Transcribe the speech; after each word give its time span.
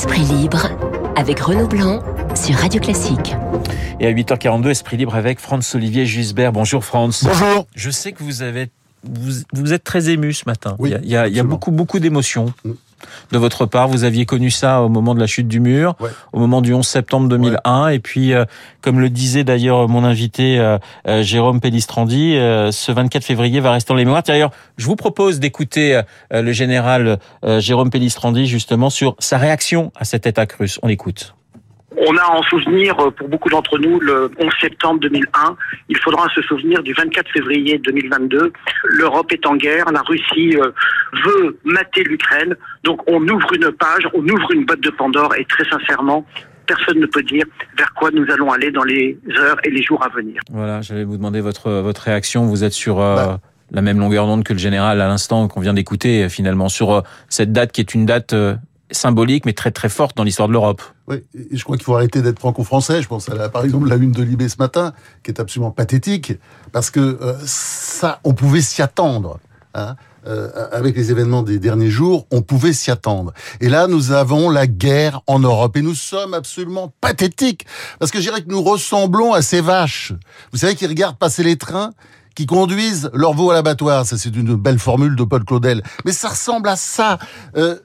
Esprit 0.00 0.22
libre 0.22 0.70
avec 1.14 1.40
Renaud 1.40 1.68
Blanc 1.68 2.02
sur 2.34 2.54
Radio 2.54 2.80
Classique. 2.80 3.34
Et 4.00 4.06
à 4.06 4.10
8h42, 4.10 4.70
Esprit 4.70 4.96
libre 4.96 5.14
avec 5.14 5.38
Franz-Olivier 5.38 6.06
Jusbert. 6.06 6.52
Bonjour 6.52 6.82
Franz. 6.82 7.22
Bonjour. 7.22 7.66
Je 7.74 7.90
sais 7.90 8.12
que 8.12 8.22
vous 8.22 8.40
avez 8.40 8.70
vous, 9.04 9.42
vous 9.52 9.74
êtes 9.74 9.84
très 9.84 10.08
ému 10.08 10.32
ce 10.32 10.44
matin. 10.46 10.74
Oui, 10.78 10.94
il 11.02 11.10
y 11.10 11.16
a, 11.16 11.28
il 11.28 11.34
y 11.34 11.38
a 11.38 11.42
beaucoup 11.42 11.70
beaucoup 11.70 11.98
d'émotions. 11.98 12.54
De 13.32 13.38
votre 13.38 13.66
part, 13.66 13.88
vous 13.88 14.04
aviez 14.04 14.26
connu 14.26 14.50
ça 14.50 14.82
au 14.82 14.88
moment 14.88 15.14
de 15.14 15.20
la 15.20 15.26
chute 15.26 15.48
du 15.48 15.60
mur, 15.60 15.94
Ouais. 16.00 16.10
au 16.32 16.38
moment 16.38 16.60
du 16.60 16.74
11 16.74 16.86
septembre 16.86 17.28
2001, 17.28 17.88
et 17.88 17.98
puis, 17.98 18.32
euh, 18.32 18.44
comme 18.82 19.00
le 19.00 19.08
disait 19.10 19.44
d'ailleurs 19.44 19.88
mon 19.88 20.04
invité 20.04 20.58
euh, 20.58 20.78
euh, 21.06 21.22
Jérôme 21.22 21.60
Pellistrandi, 21.60 22.36
euh, 22.36 22.70
ce 22.72 22.92
24 22.92 23.24
février 23.24 23.60
va 23.60 23.72
rester 23.72 23.88
dans 23.92 23.96
les 23.96 24.04
mémoires. 24.04 24.22
D'ailleurs, 24.22 24.50
je 24.76 24.86
vous 24.86 24.96
propose 24.96 25.40
d'écouter 25.40 25.96
euh, 26.32 26.42
le 26.42 26.52
général 26.52 27.18
euh, 27.44 27.60
Jérôme 27.60 27.90
Pellistrandi 27.90 28.46
justement 28.46 28.90
sur 28.90 29.16
sa 29.18 29.38
réaction 29.38 29.92
à 29.96 30.04
cet 30.04 30.26
état 30.26 30.46
russe. 30.58 30.78
On 30.82 30.88
l'écoute. 30.88 31.34
On 32.00 32.16
a 32.16 32.24
en 32.30 32.42
souvenir, 32.44 32.98
euh, 32.98 33.10
pour 33.10 33.28
beaucoup 33.28 33.50
d'entre 33.50 33.78
nous, 33.78 34.00
le 34.00 34.30
11 34.38 34.52
septembre 34.60 35.00
2001. 35.00 35.56
Il 35.88 35.98
faudra 35.98 36.26
se 36.34 36.40
souvenir 36.42 36.82
du 36.82 36.94
24 36.94 37.30
février 37.30 37.78
2022. 37.78 38.52
L'Europe 38.84 39.30
est 39.32 39.46
en 39.46 39.56
guerre, 39.56 39.84
la 39.92 40.00
Russie 40.00 40.56
euh, 40.56 40.70
veut 41.24 41.58
mater 41.64 42.02
l'Ukraine. 42.04 42.56
Donc 42.84 43.00
on 43.06 43.20
ouvre 43.28 43.52
une 43.52 43.70
page, 43.72 44.08
on 44.14 44.22
ouvre 44.26 44.52
une 44.52 44.64
boîte 44.64 44.80
de 44.80 44.90
Pandore 44.90 45.34
et 45.36 45.44
très 45.44 45.64
sincèrement, 45.68 46.24
personne 46.66 47.00
ne 47.00 47.06
peut 47.06 47.22
dire 47.22 47.44
vers 47.76 47.92
quoi 47.94 48.10
nous 48.12 48.24
allons 48.32 48.50
aller 48.50 48.70
dans 48.70 48.84
les 48.84 49.18
heures 49.36 49.58
et 49.64 49.70
les 49.70 49.82
jours 49.82 50.02
à 50.02 50.08
venir. 50.08 50.40
Voilà, 50.50 50.80
j'allais 50.80 51.04
vous 51.04 51.16
demander 51.16 51.40
votre 51.40 51.70
votre 51.70 52.02
réaction. 52.02 52.46
Vous 52.46 52.64
êtes 52.64 52.72
sur 52.72 53.00
euh, 53.00 53.16
Bah. 53.16 53.40
la 53.72 53.82
même 53.82 53.98
longueur 53.98 54.26
d'onde 54.26 54.44
que 54.44 54.52
le 54.52 54.58
général 54.58 55.00
à 55.00 55.08
l'instant 55.08 55.48
qu'on 55.48 55.60
vient 55.60 55.74
d'écouter, 55.74 56.24
euh, 56.24 56.28
finalement, 56.28 56.68
sur 56.68 56.92
euh, 56.92 57.00
cette 57.28 57.52
date 57.52 57.72
qui 57.72 57.80
est 57.80 57.94
une 57.94 58.06
date 58.06 58.32
euh, 58.32 58.54
symbolique 58.90 59.46
mais 59.46 59.52
très 59.52 59.70
très 59.70 59.88
forte 59.88 60.16
dans 60.16 60.24
l'histoire 60.24 60.48
de 60.48 60.52
l'Europe. 60.52 60.82
Oui, 61.08 61.22
et 61.34 61.56
je 61.56 61.64
crois 61.64 61.76
qu'il 61.76 61.84
faut 61.84 61.94
arrêter 61.94 62.22
d'être 62.22 62.38
franco-français. 62.38 63.02
Je 63.02 63.08
pense 63.08 63.28
à 63.28 63.34
la, 63.34 63.48
par 63.48 63.64
exemple 63.64 63.88
la 63.88 63.96
une 63.96 64.12
de 64.12 64.22
Libé 64.22 64.48
ce 64.48 64.56
matin, 64.58 64.92
qui 65.22 65.30
est 65.30 65.40
absolument 65.40 65.70
pathétique, 65.70 66.34
parce 66.72 66.90
que 66.90 67.00
euh, 67.00 67.34
ça, 67.44 68.20
on 68.24 68.34
pouvait 68.34 68.62
s'y 68.62 68.82
attendre. 68.82 69.38
Hein. 69.74 69.96
Euh, 70.26 70.50
avec 70.70 70.96
les 70.96 71.10
événements 71.10 71.42
des 71.42 71.58
derniers 71.58 71.88
jours, 71.88 72.26
on 72.30 72.42
pouvait 72.42 72.74
s'y 72.74 72.90
attendre. 72.90 73.32
Et 73.60 73.70
là, 73.70 73.86
nous 73.86 74.12
avons 74.12 74.50
la 74.50 74.66
guerre 74.66 75.22
en 75.26 75.38
Europe. 75.38 75.78
Et 75.78 75.82
nous 75.82 75.94
sommes 75.94 76.34
absolument 76.34 76.92
pathétiques. 77.00 77.64
Parce 77.98 78.10
que 78.10 78.18
je 78.18 78.24
dirais 78.24 78.42
que 78.42 78.50
nous 78.50 78.62
ressemblons 78.62 79.32
à 79.32 79.40
ces 79.40 79.62
vaches. 79.62 80.12
Vous 80.52 80.58
savez, 80.58 80.74
qui 80.74 80.86
regardent 80.86 81.16
passer 81.16 81.42
les 81.42 81.56
trains 81.56 81.92
qui 82.34 82.44
conduisent 82.44 83.10
leur 83.14 83.32
veau 83.32 83.50
à 83.50 83.54
l'abattoir? 83.54 84.04
Ça, 84.04 84.18
c'est 84.18 84.36
une 84.36 84.56
belle 84.56 84.78
formule 84.78 85.16
de 85.16 85.24
Paul 85.24 85.42
Claudel. 85.44 85.82
Mais 86.04 86.12
ça 86.12 86.28
ressemble 86.28 86.68
à 86.68 86.76
ça. 86.76 87.18
Euh, 87.56 87.78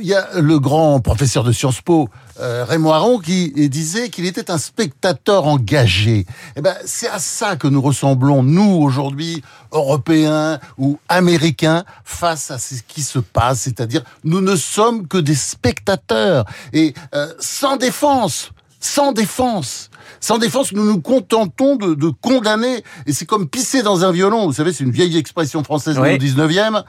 il 0.00 0.06
y 0.06 0.14
a 0.14 0.40
le 0.40 0.58
grand 0.58 1.00
professeur 1.00 1.44
de 1.44 1.52
Sciences 1.52 1.80
Po, 1.80 2.08
euh, 2.40 2.64
Raymond 2.64 2.92
Aron, 2.92 3.18
qui 3.18 3.50
disait 3.68 4.08
qu'il 4.08 4.26
était 4.26 4.50
un 4.50 4.58
spectateur 4.58 5.46
engagé. 5.46 6.26
Eh 6.56 6.60
ben, 6.60 6.74
c'est 6.84 7.08
à 7.08 7.18
ça 7.18 7.56
que 7.56 7.66
nous 7.66 7.80
ressemblons, 7.80 8.42
nous, 8.42 8.82
aujourd'hui, 8.82 9.42
Européens 9.72 10.58
ou 10.78 10.98
Américains, 11.08 11.84
face 12.04 12.50
à 12.50 12.58
ce 12.58 12.74
qui 12.86 13.02
se 13.02 13.18
passe. 13.18 13.60
C'est-à-dire, 13.60 14.02
nous 14.24 14.40
ne 14.40 14.56
sommes 14.56 15.06
que 15.06 15.18
des 15.18 15.34
spectateurs. 15.34 16.44
Et 16.72 16.94
euh, 17.14 17.32
sans 17.38 17.76
défense, 17.76 18.50
sans 18.80 19.12
défense. 19.12 19.90
Sans 20.20 20.38
défense, 20.38 20.72
nous 20.72 20.84
nous 20.84 21.00
contentons 21.00 21.76
de, 21.76 21.94
de 21.94 22.08
condamner. 22.20 22.82
Et 23.06 23.12
c'est 23.12 23.26
comme 23.26 23.48
pisser 23.48 23.82
dans 23.82 24.04
un 24.04 24.12
violon. 24.12 24.46
Vous 24.46 24.52
savez, 24.52 24.72
c'est 24.72 24.84
une 24.84 24.90
vieille 24.90 25.16
expression 25.16 25.62
française 25.64 25.98
Oui. 25.98 26.18
du 26.18 26.26
19e. 26.28 26.82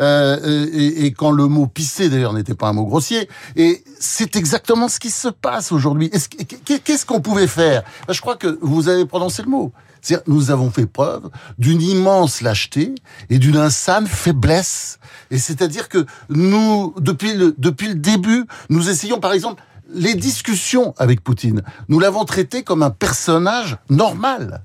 Euh, 0.00 0.66
et, 0.72 1.06
et 1.06 1.12
quand 1.12 1.30
le 1.30 1.46
mot 1.46 1.66
pisser, 1.66 2.08
d'ailleurs, 2.08 2.32
n'était 2.32 2.54
pas 2.54 2.68
un 2.68 2.72
mot 2.72 2.84
grossier. 2.84 3.28
Et 3.56 3.84
c'est 4.00 4.36
exactement 4.36 4.88
ce 4.88 4.98
qui 4.98 5.10
se 5.10 5.28
passe 5.28 5.72
aujourd'hui. 5.72 6.10
Est-ce 6.12 6.28
que- 6.28 6.42
qu'est- 6.42 6.80
Qu'est-ce 6.82 7.06
qu'on 7.06 7.20
pouvait 7.20 7.46
faire? 7.46 7.82
Ben, 8.06 8.12
Je 8.12 8.20
crois 8.20 8.36
que 8.36 8.58
vous 8.60 8.88
avez 8.88 9.04
prononcé 9.06 9.42
le 9.42 9.48
mot. 9.48 9.72
C'est-à-dire, 10.02 10.24
nous 10.26 10.50
avons 10.50 10.70
fait 10.70 10.84
preuve 10.86 11.30
d'une 11.58 11.80
immense 11.80 12.42
lâcheté 12.42 12.94
et 13.30 13.38
d'une 13.38 13.56
insane 13.56 14.06
faiblesse. 14.06 14.98
Et 15.30 15.38
c'est-à-dire 15.38 15.88
que 15.88 16.04
nous, 16.28 16.92
depuis 17.00 17.32
le, 17.32 17.54
depuis 17.56 17.88
le 17.88 17.94
début, 17.94 18.44
nous 18.68 18.90
essayons, 18.90 19.18
par 19.18 19.32
exemple, 19.32 19.62
les 19.92 20.14
discussions 20.14 20.94
avec 20.98 21.22
Poutine, 21.22 21.62
nous 21.88 21.98
l'avons 21.98 22.24
traité 22.24 22.62
comme 22.62 22.82
un 22.82 22.90
personnage 22.90 23.76
normal. 23.90 24.64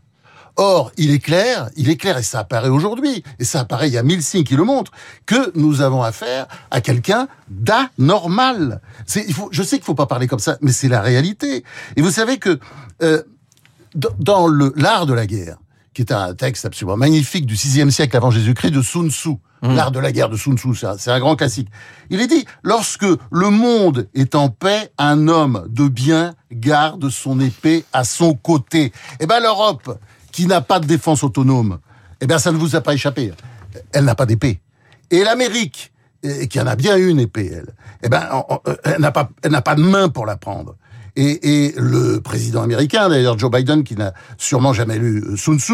Or, 0.55 0.91
il 0.97 1.11
est 1.11 1.19
clair, 1.19 1.69
il 1.77 1.89
est 1.89 1.95
clair, 1.95 2.17
et 2.17 2.23
ça 2.23 2.39
apparaît 2.39 2.67
aujourd'hui, 2.67 3.23
et 3.39 3.45
ça 3.45 3.61
apparaît, 3.61 3.87
il 3.87 3.93
y 3.93 3.97
a 3.97 4.03
mille 4.03 4.21
signes 4.21 4.43
qui 4.43 4.57
le 4.57 4.65
montrent, 4.65 4.91
que 5.25 5.57
nous 5.57 5.79
avons 5.79 6.03
affaire 6.03 6.47
à 6.69 6.81
quelqu'un 6.81 7.29
d'anormal. 7.49 8.81
Je 9.07 9.63
sais 9.63 9.77
qu'il 9.77 9.85
faut 9.85 9.95
pas 9.95 10.05
parler 10.05 10.27
comme 10.27 10.39
ça, 10.39 10.57
mais 10.61 10.73
c'est 10.73 10.89
la 10.89 10.99
réalité. 11.01 11.63
Et 11.95 12.01
vous 12.01 12.11
savez 12.11 12.39
que 12.39 12.59
euh, 13.01 13.23
dans- 13.95 14.47
l'art 14.75 15.05
de 15.05 15.13
la 15.13 15.25
guerre, 15.27 15.57
qui 15.93 16.01
est 16.01 16.11
un 16.11 16.33
texte 16.33 16.65
absolument 16.65 16.97
magnifique 16.97 17.45
du 17.45 17.55
6e 17.55 17.89
siècle 17.89 18.15
avant 18.15 18.31
Jésus-Christ 18.31 18.71
de 18.71 18.81
Sun 18.81 19.09
Tzu, 19.09 19.37
l'art 19.61 19.91
de 19.91 19.99
la 19.99 20.11
guerre 20.11 20.29
de 20.29 20.37
Sun 20.37 20.57
Tzu, 20.57 20.75
c'est 20.75 20.85
un, 20.87 20.97
c'est 20.97 21.11
un 21.11 21.19
grand 21.19 21.35
classique. 21.35 21.67
Il 22.09 22.21
est 22.21 22.27
dit, 22.27 22.45
lorsque 22.63 23.05
le 23.31 23.49
monde 23.49 24.07
est 24.13 24.35
en 24.35 24.49
paix, 24.49 24.91
un 24.97 25.27
homme 25.27 25.65
de 25.69 25.87
bien 25.87 26.33
garde 26.51 27.09
son 27.09 27.39
épée 27.39 27.85
à 27.91 28.03
son 28.03 28.33
côté. 28.33 28.91
Eh 29.19 29.25
ben 29.25 29.39
l'Europe, 29.39 29.99
qui 30.31 30.45
n'a 30.45 30.61
pas 30.61 30.79
de 30.79 30.85
défense 30.85 31.23
autonome, 31.23 31.79
eh 32.21 32.27
ben 32.27 32.39
ça 32.39 32.51
ne 32.51 32.57
vous 32.57 32.75
a 32.75 32.81
pas 32.81 32.93
échappé. 32.93 33.33
Elle 33.91 34.05
n'a 34.05 34.15
pas 34.15 34.25
d'épée. 34.25 34.61
Et 35.11 35.23
l'Amérique, 35.23 35.91
et 36.23 36.47
qui 36.47 36.59
en 36.59 36.67
a 36.67 36.75
bien 36.75 36.97
une 36.97 37.19
épée, 37.19 37.51
elle, 37.53 37.73
eh 38.03 38.09
ben, 38.09 38.27
elle 38.83 39.01
n'a 39.01 39.11
pas, 39.11 39.29
elle 39.41 39.51
n'a 39.51 39.61
pas 39.61 39.75
de 39.75 39.81
main 39.81 40.09
pour 40.09 40.25
la 40.25 40.37
prendre. 40.37 40.75
Et, 41.21 41.65
et 41.65 41.73
le 41.75 42.21
président 42.21 42.61
américain, 42.61 43.09
d'ailleurs 43.09 43.37
Joe 43.37 43.51
Biden, 43.51 43.83
qui 43.83 43.95
n'a 43.95 44.13
sûrement 44.37 44.71
jamais 44.71 44.97
lu 44.97 45.21
euh, 45.27 45.35
Sun 45.35 45.59
Tzu, 45.59 45.73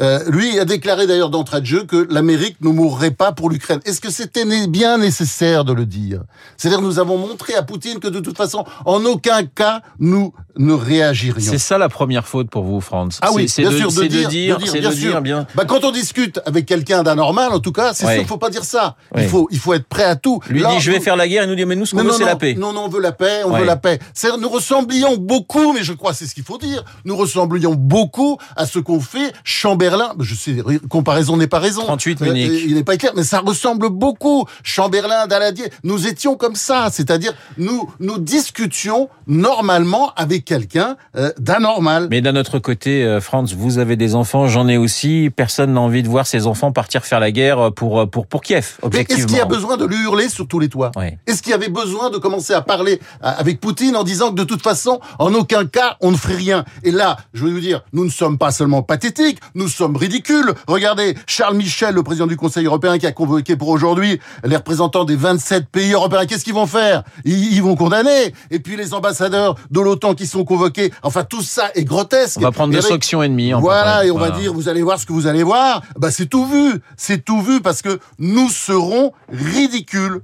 euh, 0.00 0.20
lui 0.30 0.58
a 0.58 0.64
déclaré 0.64 1.06
d'ailleurs 1.06 1.28
d'entrée 1.28 1.60
de 1.60 1.66
jeu 1.66 1.84
que 1.84 2.06
l'Amérique 2.10 2.56
ne 2.62 2.70
mourrait 2.70 3.10
pas 3.10 3.32
pour 3.32 3.50
l'Ukraine. 3.50 3.80
Est-ce 3.84 4.00
que 4.00 4.10
c'était 4.10 4.46
bien 4.68 4.96
nécessaire 4.96 5.66
de 5.66 5.74
le 5.74 5.84
dire? 5.84 6.22
C'est-à-dire 6.56 6.80
nous 6.80 6.98
avons 6.98 7.18
montré 7.18 7.52
à 7.54 7.62
Poutine 7.62 7.98
que 7.98 8.08
de 8.08 8.20
toute 8.20 8.38
façon, 8.38 8.64
en 8.86 9.04
aucun 9.04 9.44
cas, 9.44 9.82
nous 9.98 10.32
ne 10.56 10.72
réagirions. 10.72 11.52
C'est 11.52 11.58
ça 11.58 11.76
la 11.76 11.90
première 11.90 12.26
faute 12.26 12.48
pour 12.48 12.62
vous, 12.64 12.80
Franz. 12.80 13.18
Ah 13.20 13.28
oui, 13.34 13.50
c'est 13.50 13.60
bien 13.62 13.72
de, 13.72 13.76
sûr, 13.76 13.88
de 13.88 13.92
c'est 13.92 14.02
de 14.04 14.08
dire, 14.08 14.24
de 14.28 14.30
dire, 14.30 14.58
bien 14.80 14.90
de 14.90 14.94
sûr. 14.94 15.10
dire 15.10 15.20
bien. 15.20 15.46
Bah, 15.54 15.66
quand 15.66 15.84
on 15.84 15.90
discute 15.90 16.40
avec 16.46 16.64
quelqu'un 16.64 17.02
d'anormal, 17.02 17.52
en 17.52 17.60
tout 17.60 17.72
cas, 17.72 17.92
c'est 17.92 18.06
Ouais. 18.06 18.16
sûr 18.18 18.26
faut 18.26 18.38
pas 18.38 18.48
dire 18.50 18.64
ça. 18.64 18.96
Ouais. 19.14 19.24
Il 19.24 19.28
faut, 19.28 19.46
il 19.50 19.58
faut 19.58 19.74
être 19.74 19.86
prêt 19.86 20.04
à 20.04 20.16
tout. 20.16 20.40
Lui 20.48 20.60
Là, 20.60 20.70
dit 20.70 20.80
je 20.80 20.90
vais 20.90 21.00
faire 21.00 21.16
la 21.16 21.28
guerre 21.28 21.42
et 21.42 21.46
nous 21.46 21.54
dit 21.54 21.66
mais 21.66 21.76
nous 21.76 21.84
ce 21.84 21.94
qu'on 21.94 22.02
veut 22.02 22.12
c'est 22.12 22.24
la 22.24 22.36
paix. 22.36 22.54
Non, 22.54 22.72
non, 22.72 22.84
on 22.86 22.88
veut 22.88 23.00
la 23.00 23.12
paix, 23.12 23.42
on 23.44 23.50
Ouais. 23.52 23.60
veut 23.60 23.66
la 23.66 23.76
paix. 23.76 23.98
Nous 24.40 24.48
ressemblions 24.86 25.16
beaucoup, 25.16 25.72
mais 25.72 25.82
je 25.82 25.92
crois 25.92 26.14
c'est 26.14 26.26
ce 26.26 26.34
qu'il 26.34 26.44
faut 26.44 26.58
dire. 26.58 26.84
Nous 27.04 27.16
ressemblions 27.16 27.74
beaucoup 27.74 28.38
à 28.56 28.66
ce 28.66 28.78
qu'on 28.78 29.00
fait 29.00 29.32
Chamberlain. 29.44 30.12
Je 30.20 30.34
sais, 30.34 30.56
comparaison 30.88 31.36
n'est 31.36 31.46
pas 31.46 31.58
raison. 31.58 31.82
38 31.82 32.22
Euh, 32.22 32.24
Munich. 32.26 32.62
il 32.66 32.74
n'est 32.74 32.84
pas 32.84 32.96
clair, 32.96 33.12
mais 33.16 33.24
ça 33.24 33.40
ressemble 33.40 33.88
beaucoup. 33.90 34.46
Chamberlain, 34.62 35.26
Daladier. 35.26 35.66
Nous 35.84 36.06
étions 36.06 36.36
comme 36.36 36.54
ça. 36.56 36.88
C'est-à-dire, 36.92 37.32
nous, 37.58 37.88
nous 38.00 38.18
discutions 38.18 39.08
normalement 39.26 40.12
avec 40.16 40.44
quelqu'un 40.44 40.96
euh, 41.16 41.32
d'anormal. 41.38 42.08
Mais 42.10 42.20
d'un 42.20 42.36
autre 42.36 42.58
côté, 42.58 43.02
euh, 43.04 43.20
Franz, 43.20 43.54
vous 43.56 43.78
avez 43.78 43.96
des 43.96 44.14
enfants, 44.14 44.46
j'en 44.48 44.68
ai 44.68 44.76
aussi. 44.76 45.30
Personne 45.34 45.72
n'a 45.74 45.80
envie 45.80 46.02
de 46.02 46.08
voir 46.08 46.26
ses 46.26 46.46
enfants 46.46 46.72
partir 46.72 47.04
faire 47.04 47.20
la 47.20 47.30
guerre 47.30 47.72
pour 47.72 48.08
pour 48.10 48.26
pour 48.26 48.42
Kiev, 48.42 48.76
Mais 48.82 48.86
objectivement. 48.86 49.18
est-ce 49.18 49.26
qu'il 49.28 49.36
y 49.36 49.40
a 49.40 49.44
besoin 49.44 49.76
de 49.76 49.84
lui 49.84 49.96
hurler 50.02 50.28
sur 50.28 50.46
tous 50.46 50.58
les 50.60 50.68
toits? 50.68 50.92
Est-ce 51.26 51.42
qu'il 51.42 51.50
y 51.50 51.54
avait 51.54 51.68
besoin 51.68 52.10
de 52.10 52.18
commencer 52.18 52.52
à 52.54 52.62
parler 52.62 53.00
avec 53.20 53.60
Poutine 53.60 53.96
en 53.96 54.04
disant 54.04 54.30
que 54.30 54.36
de 54.36 54.44
toute 54.44 54.62
façon, 54.62 54.75
en 55.18 55.32
aucun 55.34 55.64
cas, 55.66 55.96
on 56.00 56.10
ne 56.10 56.16
ferait 56.16 56.34
rien 56.36 56.64
Et 56.82 56.90
là, 56.90 57.16
je 57.34 57.44
veux 57.44 57.50
vous 57.52 57.60
dire, 57.60 57.82
nous 57.92 58.04
ne 58.04 58.10
sommes 58.10 58.38
pas 58.38 58.50
seulement 58.50 58.82
pathétiques, 58.82 59.38
nous 59.54 59.68
sommes 59.68 59.96
ridicules. 59.96 60.52
Regardez, 60.66 61.16
Charles 61.26 61.56
Michel, 61.56 61.94
le 61.94 62.02
président 62.02 62.26
du 62.26 62.36
Conseil 62.36 62.66
européen, 62.66 62.98
qui 62.98 63.06
a 63.06 63.12
convoqué 63.12 63.56
pour 63.56 63.68
aujourd'hui 63.68 64.20
les 64.44 64.56
représentants 64.56 65.04
des 65.04 65.16
27 65.16 65.68
pays 65.68 65.92
européens. 65.92 66.26
Qu'est-ce 66.26 66.44
qu'ils 66.44 66.54
vont 66.54 66.66
faire? 66.66 67.02
Ils, 67.24 67.54
ils 67.54 67.62
vont 67.62 67.76
condamner. 67.76 68.34
Et 68.50 68.58
puis 68.60 68.76
les 68.76 68.94
ambassadeurs 68.94 69.56
de 69.70 69.80
l'OTAN 69.80 70.14
qui 70.14 70.26
sont 70.26 70.44
convoqués. 70.44 70.92
Enfin, 71.02 71.24
tout 71.24 71.42
ça 71.42 71.70
est 71.74 71.84
grotesque. 71.84 72.36
On 72.38 72.42
va 72.42 72.52
prendre 72.52 72.72
Et 72.72 72.76
deux 72.76 72.80
avec- 72.84 72.92
sanctions 72.92 73.22
ennemies. 73.22 73.54
on 73.54 73.60
voilà, 73.60 74.04
et 74.04 74.10
on 74.10 74.18
va 74.18 74.30
dire, 74.30 74.52
vous 74.52 74.68
allez 74.68 74.82
voir 74.82 74.98
ce 75.00 75.06
que 75.06 75.12
vous 75.12 75.26
allez 75.26 75.42
voir. 75.42 75.82
Bah, 75.98 76.10
c'est 76.10 76.26
tout 76.26 76.44
vu. 76.46 76.80
C'est 76.96 77.24
tout 77.24 77.40
vu 77.42 77.60
parce 77.60 77.82
que 77.82 77.98
nous 78.18 78.48
serons 78.48 79.12
ridicules. 79.32 80.20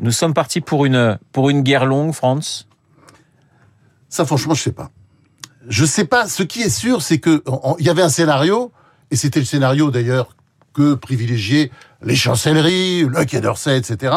Nous 0.00 0.10
sommes 0.10 0.34
partis 0.34 0.60
pour 0.60 0.84
une 0.86 1.18
pour 1.32 1.50
une 1.50 1.62
guerre 1.62 1.86
longue, 1.86 2.12
Franz. 2.12 2.66
Ça, 4.08 4.24
franchement, 4.24 4.54
je 4.54 4.62
sais 4.62 4.72
pas. 4.72 4.90
Je 5.68 5.84
sais 5.84 6.04
pas. 6.04 6.28
Ce 6.28 6.42
qui 6.42 6.60
est 6.62 6.68
sûr, 6.70 7.02
c'est 7.02 7.18
que 7.18 7.42
il 7.78 7.86
y 7.86 7.90
avait 7.90 8.02
un 8.02 8.08
scénario, 8.08 8.72
et 9.10 9.16
c'était 9.16 9.40
le 9.40 9.46
scénario 9.46 9.90
d'ailleurs 9.90 10.28
que 10.74 10.94
privilégiaient 10.94 11.70
les 12.02 12.16
chancelleries, 12.16 13.04
le 13.04 13.24
Quai 13.24 13.40
d'Orsay, 13.40 13.78
etc. 13.78 14.12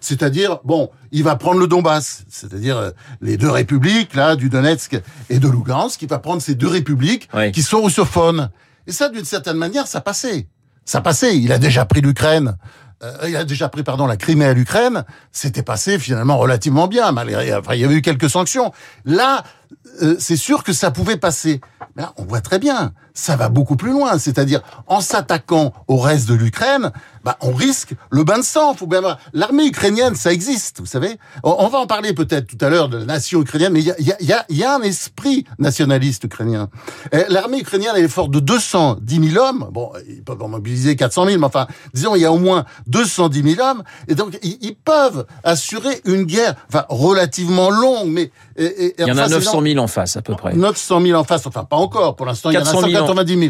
C'est-à-dire, 0.00 0.58
bon, 0.64 0.90
il 1.12 1.22
va 1.22 1.36
prendre 1.36 1.60
le 1.60 1.66
Donbass, 1.66 2.24
c'est-à-dire 2.30 2.76
euh, 2.78 2.90
les 3.20 3.36
deux 3.36 3.50
républiques, 3.50 4.14
là, 4.14 4.34
du 4.34 4.48
Donetsk 4.48 4.98
et 5.28 5.38
de 5.38 5.48
Lugansk, 5.48 6.00
il 6.02 6.08
va 6.08 6.18
prendre 6.18 6.40
ces 6.42 6.54
deux 6.54 6.66
républiques 6.66 7.28
Oui. 7.34 7.52
qui 7.52 7.62
sont 7.62 7.82
russophones. 7.82 8.50
Et 8.86 8.92
ça, 8.92 9.10
d'une 9.10 9.26
certaine 9.26 9.58
manière, 9.58 9.86
ça 9.86 10.00
passait. 10.00 10.48
Ça 10.86 11.02
passait. 11.02 11.38
Il 11.38 11.52
a 11.52 11.58
déjà 11.58 11.84
pris 11.84 12.00
l'Ukraine. 12.00 12.56
Euh, 13.02 13.28
il 13.28 13.36
a 13.36 13.44
déjà 13.44 13.68
pris 13.68 13.82
pardon 13.82 14.06
la 14.06 14.16
Crimée 14.16 14.44
à 14.44 14.52
l'Ukraine, 14.52 15.04
c'était 15.30 15.62
passé 15.62 15.98
finalement 15.98 16.36
relativement 16.38 16.88
bien 16.88 17.12
malgré 17.12 17.54
enfin 17.54 17.74
il 17.74 17.80
y 17.80 17.84
avait 17.84 17.94
eu 17.94 18.02
quelques 18.02 18.30
sanctions. 18.30 18.72
Là, 19.04 19.44
euh, 20.02 20.16
c'est 20.18 20.36
sûr 20.36 20.64
que 20.64 20.72
ça 20.72 20.90
pouvait 20.90 21.16
passer. 21.16 21.60
Mais 21.96 22.02
là, 22.02 22.12
on 22.16 22.24
voit 22.24 22.40
très 22.40 22.58
bien, 22.58 22.92
ça 23.18 23.36
va 23.36 23.48
beaucoup 23.48 23.76
plus 23.76 23.90
loin. 23.90 24.18
C'est-à-dire, 24.18 24.60
en 24.86 25.00
s'attaquant 25.00 25.72
au 25.88 25.96
reste 25.96 26.28
de 26.28 26.34
l'Ukraine, 26.34 26.92
bah, 27.24 27.36
on 27.40 27.52
risque 27.52 27.94
le 28.10 28.22
bain 28.22 28.38
de 28.38 28.44
sang. 28.44 28.74
Faut 28.74 28.86
bien 28.86 29.02
L'armée 29.32 29.66
ukrainienne, 29.66 30.14
ça 30.14 30.32
existe, 30.32 30.80
vous 30.80 30.86
savez. 30.86 31.18
On, 31.42 31.68
va 31.68 31.78
en 31.78 31.86
parler 31.86 32.12
peut-être 32.12 32.46
tout 32.46 32.64
à 32.64 32.68
l'heure 32.68 32.88
de 32.88 32.98
la 32.98 33.04
nation 33.04 33.40
ukrainienne, 33.40 33.72
mais 33.72 33.80
il 33.80 33.86
y 33.86 33.90
a, 33.90 33.96
y, 34.20 34.32
a, 34.32 34.44
y 34.48 34.62
a, 34.62 34.74
un 34.74 34.82
esprit 34.82 35.44
nationaliste 35.58 36.24
ukrainien. 36.24 36.68
L'armée 37.28 37.60
ukrainienne 37.60 37.92
elle 37.96 38.04
est 38.04 38.08
forte 38.08 38.30
de 38.30 38.40
210 38.40 39.32
000 39.32 39.44
hommes. 39.44 39.68
Bon, 39.72 39.90
ils 40.08 40.22
peuvent 40.22 40.42
en 40.42 40.48
mobiliser 40.48 40.96
400 40.96 41.26
000, 41.26 41.38
mais 41.38 41.46
enfin, 41.46 41.66
disons, 41.94 42.14
il 42.14 42.22
y 42.22 42.24
a 42.24 42.32
au 42.32 42.38
moins 42.38 42.64
210 42.86 43.54
000 43.54 43.68
hommes. 43.68 43.82
Et 44.06 44.14
donc, 44.14 44.38
ils, 44.42 44.76
peuvent 44.76 45.26
assurer 45.42 46.00
une 46.04 46.22
guerre, 46.22 46.54
enfin, 46.68 46.84
relativement 46.88 47.70
longue, 47.70 48.08
mais... 48.08 48.30
Et, 48.56 48.94
il 48.98 49.06
y 49.06 49.12
en 49.12 49.18
a 49.18 49.28
900 49.28 49.62
000 49.62 49.78
en 49.78 49.86
face, 49.86 50.16
à 50.16 50.22
peu 50.22 50.34
près. 50.34 50.54
900 50.54 51.00
000 51.02 51.18
en 51.18 51.24
face, 51.24 51.46
enfin, 51.46 51.64
pas 51.64 51.76
encore. 51.76 52.16
Pour 52.16 52.26
l'instant, 52.26 52.50
il 52.50 52.54
y 52.54 52.58
en 52.58 52.62
a 52.62 52.64
190 52.64 52.92
000. 52.92 53.07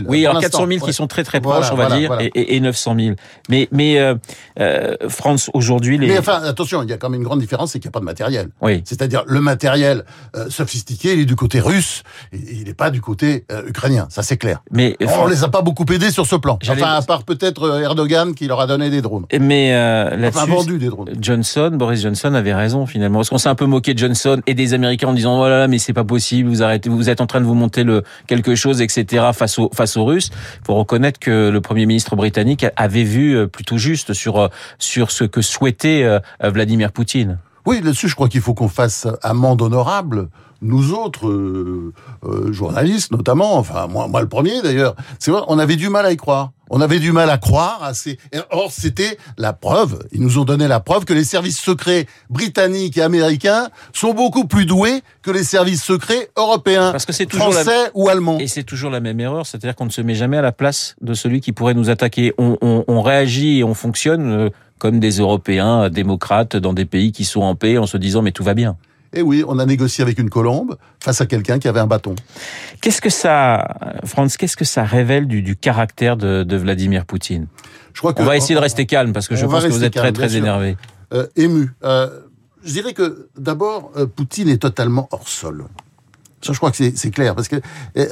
Oui, 0.08 0.26
alors 0.26 0.40
400 0.40 0.66
000 0.68 0.84
qui 0.84 0.92
sont 0.92 1.06
très 1.06 1.24
très 1.24 1.40
proches, 1.40 1.70
on 1.72 1.76
va 1.76 1.96
dire, 1.96 2.16
Et, 2.20 2.56
et, 2.56 2.60
900 2.60 2.96
000. 2.98 3.16
Mais, 3.48 3.68
mais 3.72 3.98
euh, 3.98 4.14
euh, 4.60 4.96
France, 5.08 5.50
aujourd'hui... 5.54 5.98
Les... 5.98 6.08
Mais 6.08 6.18
enfin, 6.18 6.40
attention, 6.44 6.82
il 6.82 6.90
y 6.90 6.92
a 6.92 6.96
quand 6.96 7.10
même 7.10 7.20
une 7.20 7.26
grande 7.26 7.40
différence, 7.40 7.72
c'est 7.72 7.80
qu'il 7.80 7.88
n'y 7.88 7.92
a 7.92 7.96
pas 7.96 8.00
de 8.00 8.04
matériel. 8.04 8.48
Oui. 8.60 8.82
C'est-à-dire, 8.84 9.24
le 9.26 9.40
matériel 9.40 10.04
euh, 10.36 10.48
sophistiqué, 10.50 11.14
il 11.14 11.20
est 11.20 11.24
du 11.24 11.36
côté 11.36 11.60
russe, 11.60 12.02
et 12.32 12.38
il 12.52 12.64
n'est 12.64 12.74
pas 12.74 12.90
du 12.90 13.00
côté 13.00 13.44
euh, 13.50 13.62
ukrainien, 13.66 14.06
ça 14.10 14.22
c'est 14.22 14.36
clair. 14.36 14.62
Mais 14.70 14.96
On 15.00 15.26
ne 15.26 15.30
les 15.30 15.44
a 15.44 15.48
pas 15.48 15.62
beaucoup 15.62 15.84
aidés 15.92 16.10
sur 16.10 16.26
ce 16.26 16.36
plan. 16.36 16.58
Enfin, 16.68 16.94
à 16.94 17.02
part 17.02 17.24
peut-être 17.24 17.80
Erdogan 17.80 18.34
qui 18.34 18.46
leur 18.46 18.60
a 18.60 18.66
donné 18.66 18.90
des 18.90 19.02
drones. 19.02 19.26
Mais 19.38 19.74
euh, 19.74 20.28
enfin, 20.28 20.46
vendu 20.46 20.78
des 20.78 20.88
drones. 20.88 21.10
Johnson, 21.20 21.70
Boris 21.72 22.02
Johnson 22.02 22.34
avait 22.34 22.54
raison 22.54 22.86
finalement. 22.86 23.20
Parce 23.20 23.30
qu'on 23.30 23.38
s'est 23.38 23.48
un 23.48 23.54
peu 23.54 23.66
moqué 23.66 23.94
de 23.94 23.98
Johnson 23.98 24.40
et 24.46 24.54
des 24.54 24.74
Américains 24.74 25.08
en 25.08 25.12
disant, 25.12 25.40
oh 25.40 25.48
là 25.48 25.58
là, 25.60 25.68
mais 25.68 25.78
c'est 25.78 25.92
pas 25.92 26.04
possible, 26.04 26.48
vous 26.48 26.62
arrêtez, 26.62 26.88
vous 26.88 27.08
êtes 27.08 27.20
en 27.20 27.26
train 27.26 27.40
de 27.40 27.46
vous 27.46 27.54
monter 27.54 27.84
le 27.84 28.02
quelque 28.26 28.54
chose, 28.54 28.80
etc. 28.80 29.26
face 29.32 29.47
face 29.72 29.96
aux 29.96 30.04
Russes. 30.04 30.30
Faut 30.66 30.74
reconnaître 30.74 31.18
que 31.18 31.50
le 31.50 31.60
Premier 31.60 31.86
ministre 31.86 32.16
britannique 32.16 32.66
avait 32.76 33.04
vu 33.04 33.36
euh, 33.36 33.46
plutôt 33.46 33.78
juste 33.78 34.12
sur 34.12 34.38
euh, 34.38 34.48
sur 34.78 35.10
ce 35.10 35.24
que 35.24 35.42
souhaitait 35.42 36.02
euh, 36.04 36.20
Vladimir 36.42 36.92
Poutine. 36.92 37.38
Oui, 37.66 37.80
là-dessus, 37.82 38.08
je 38.08 38.14
crois 38.14 38.28
qu'il 38.28 38.40
faut 38.40 38.54
qu'on 38.54 38.68
fasse 38.68 39.06
amende 39.22 39.62
honorable 39.62 40.28
nous 40.60 40.92
autres 40.92 41.92
journalistes 42.50 43.12
notamment, 43.12 43.58
enfin 43.58 43.86
moi, 43.86 44.08
moi 44.08 44.20
le 44.20 44.26
premier 44.26 44.60
d'ailleurs, 44.60 44.96
c'est 45.20 45.30
vrai, 45.30 45.42
on 45.46 45.56
avait 45.56 45.76
du 45.76 45.88
mal 45.88 46.04
à 46.04 46.10
y 46.10 46.16
croire. 46.16 46.50
On 46.70 46.80
avait 46.80 46.98
du 46.98 47.12
mal 47.12 47.30
à 47.30 47.38
croire 47.38 47.82
à 47.82 47.94
ces. 47.94 48.18
Or, 48.50 48.70
c'était 48.72 49.18
la 49.36 49.52
preuve. 49.52 50.00
Ils 50.12 50.20
nous 50.20 50.38
ont 50.38 50.44
donné 50.44 50.68
la 50.68 50.80
preuve 50.80 51.04
que 51.04 51.14
les 51.14 51.24
services 51.24 51.58
secrets 51.58 52.06
britanniques 52.30 52.96
et 52.98 53.02
américains 53.02 53.68
sont 53.92 54.14
beaucoup 54.14 54.46
plus 54.46 54.66
doués 54.66 55.02
que 55.22 55.30
les 55.30 55.44
services 55.44 55.82
secrets 55.82 56.30
européens, 56.36 56.92
Parce 56.92 57.06
que 57.06 57.12
c'est 57.12 57.26
toujours 57.26 57.52
français 57.52 57.90
ou 57.94 58.08
allemands. 58.08 58.38
Et 58.38 58.48
c'est 58.48 58.64
toujours 58.64 58.90
la 58.90 59.00
même 59.00 59.20
erreur, 59.20 59.46
c'est-à-dire 59.46 59.74
qu'on 59.74 59.86
ne 59.86 59.90
se 59.90 60.00
met 60.00 60.14
jamais 60.14 60.36
à 60.36 60.42
la 60.42 60.52
place 60.52 60.96
de 61.00 61.14
celui 61.14 61.40
qui 61.40 61.52
pourrait 61.52 61.74
nous 61.74 61.90
attaquer. 61.90 62.32
On, 62.38 62.56
on, 62.60 62.84
on 62.86 63.02
réagit 63.02 63.58
et 63.58 63.64
on 63.64 63.74
fonctionne 63.74 64.32
euh, 64.32 64.50
comme 64.78 65.00
des 65.00 65.18
Européens 65.18 65.84
euh, 65.84 65.88
démocrates 65.88 66.56
dans 66.56 66.72
des 66.72 66.84
pays 66.84 67.12
qui 67.12 67.24
sont 67.24 67.42
en 67.42 67.54
paix, 67.54 67.78
en 67.78 67.86
se 67.86 67.96
disant 67.96 68.22
mais 68.22 68.32
tout 68.32 68.44
va 68.44 68.54
bien. 68.54 68.76
Et 69.14 69.20
eh 69.20 69.22
oui, 69.22 69.42
on 69.48 69.58
a 69.58 69.64
négocié 69.64 70.02
avec 70.02 70.18
une 70.18 70.28
colombe 70.28 70.76
face 71.02 71.22
à 71.22 71.26
quelqu'un 71.26 71.58
qui 71.58 71.66
avait 71.66 71.80
un 71.80 71.86
bâton. 71.86 72.14
Qu'est-ce 72.82 73.00
que 73.00 73.08
ça, 73.08 73.66
Franz, 74.04 74.36
qu'est-ce 74.36 74.56
que 74.56 74.66
ça 74.66 74.84
révèle 74.84 75.26
du, 75.26 75.40
du 75.40 75.56
caractère 75.56 76.18
de, 76.18 76.42
de, 76.42 76.56
Vladimir 76.58 77.06
Poutine? 77.06 77.46
Je 77.94 78.00
crois 78.00 78.12
que, 78.12 78.20
On 78.20 78.26
va 78.26 78.36
essayer 78.36 78.54
de 78.54 78.60
rester 78.60 78.84
calme 78.84 79.14
parce 79.14 79.26
que 79.26 79.34
je 79.34 79.46
pense 79.46 79.64
que 79.64 79.70
vous 79.70 79.84
êtes 79.84 79.94
très 79.94 80.12
très 80.12 80.36
énervé. 80.36 80.76
Euh, 81.14 81.26
ému. 81.36 81.70
Euh, 81.84 82.20
je 82.62 82.72
dirais 82.72 82.92
que 82.92 83.30
d'abord, 83.38 83.92
euh, 83.96 84.04
Poutine 84.04 84.50
est 84.50 84.58
totalement 84.58 85.08
hors 85.10 85.28
sol. 85.28 85.64
Ça, 86.42 86.52
je 86.52 86.58
crois 86.58 86.70
que 86.70 86.76
c'est 86.76 87.10
clair 87.10 87.34
parce 87.34 87.48
que 87.48 87.56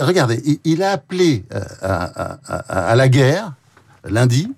regardez, 0.01 0.41
il, 0.47 0.59
il, 0.65 0.83
a 0.83 0.93
appelé 0.93 1.45
à, 1.83 2.39
à, 2.43 2.91
à 2.91 2.97
la 2.97 3.09
guerre 3.09 3.53
lundi 4.03 4.51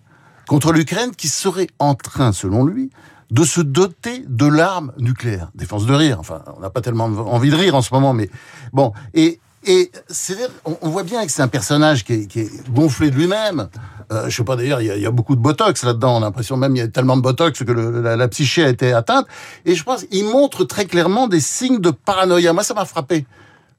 contre 0.47 0.73
l'Ukraine 0.73 1.11
qui 1.17 1.29
serait 1.29 1.67
en 1.81 1.95
train, 1.95 2.33
selon 2.33 2.65
lui, 2.65 2.91
de 3.31 3.45
se 3.45 3.61
doter 3.61 4.25
de 4.27 4.47
l'arme 4.47 4.93
nucléaire. 4.99 5.51
Défense 5.55 5.87
de 5.87 5.95
rire. 5.95 6.19
Enfin, 6.21 6.43
on 6.57 6.61
n'a 6.61 6.71
pas 6.71 6.81
tellement 6.81 7.05
envie 7.05 7.51
de 7.51 7.57
rire 7.57 7.75
en 7.75 7.83
ce 7.83 7.93
moment, 7.93 8.15
mais 8.15 8.31
bon. 8.73 8.93
Et, 9.15 9.41
et 9.67 9.91
c'est 10.09 10.37
on, 10.65 10.89
voit 10.89 11.03
bien 11.03 11.25
que 11.27 11.33
c'est 11.33 11.43
un 11.43 11.49
personnage 11.49 12.05
qui 12.05 12.13
est, 12.15 12.27
qui 12.27 12.41
est 12.41 12.71
gonflé 12.71 13.11
de 13.11 13.17
lui-même. 13.17 13.69
Euh, 14.11 14.31
je 14.31 14.37
sais 14.37 14.45
pas 14.45 14.57
d'ailleurs, 14.57 14.81
il 14.81 14.87
y, 14.87 14.91
a, 14.91 14.97
il 14.97 15.03
y 15.03 15.07
a 15.07 15.11
beaucoup 15.11 15.37
de 15.37 15.41
botox 15.41 15.85
là-dedans. 15.85 16.17
On 16.17 16.19
a 16.19 16.27
l'impression 16.27 16.57
même 16.57 16.75
il 16.75 16.79
y 16.79 16.83
a 16.83 16.89
tellement 16.89 17.17
de 17.17 17.23
botox 17.23 17.63
que 17.63 17.73
le, 17.73 18.01
la, 18.01 18.17
la, 18.17 18.29
psyché 18.29 18.65
a 18.65 18.69
été 18.69 18.93
atteinte. 18.93 19.27
Et 19.67 19.75
je 19.75 19.85
pense 19.85 20.05
qu'il 20.05 20.25
montre 20.25 20.65
très 20.65 20.87
clairement 20.87 21.29
des 21.29 21.41
signes 21.41 21.81
de 21.81 21.91
paranoïa. 21.91 22.55
Moi, 22.55 22.63
ça 22.63 22.73
m'a 22.73 22.87
frappé. 22.87 23.27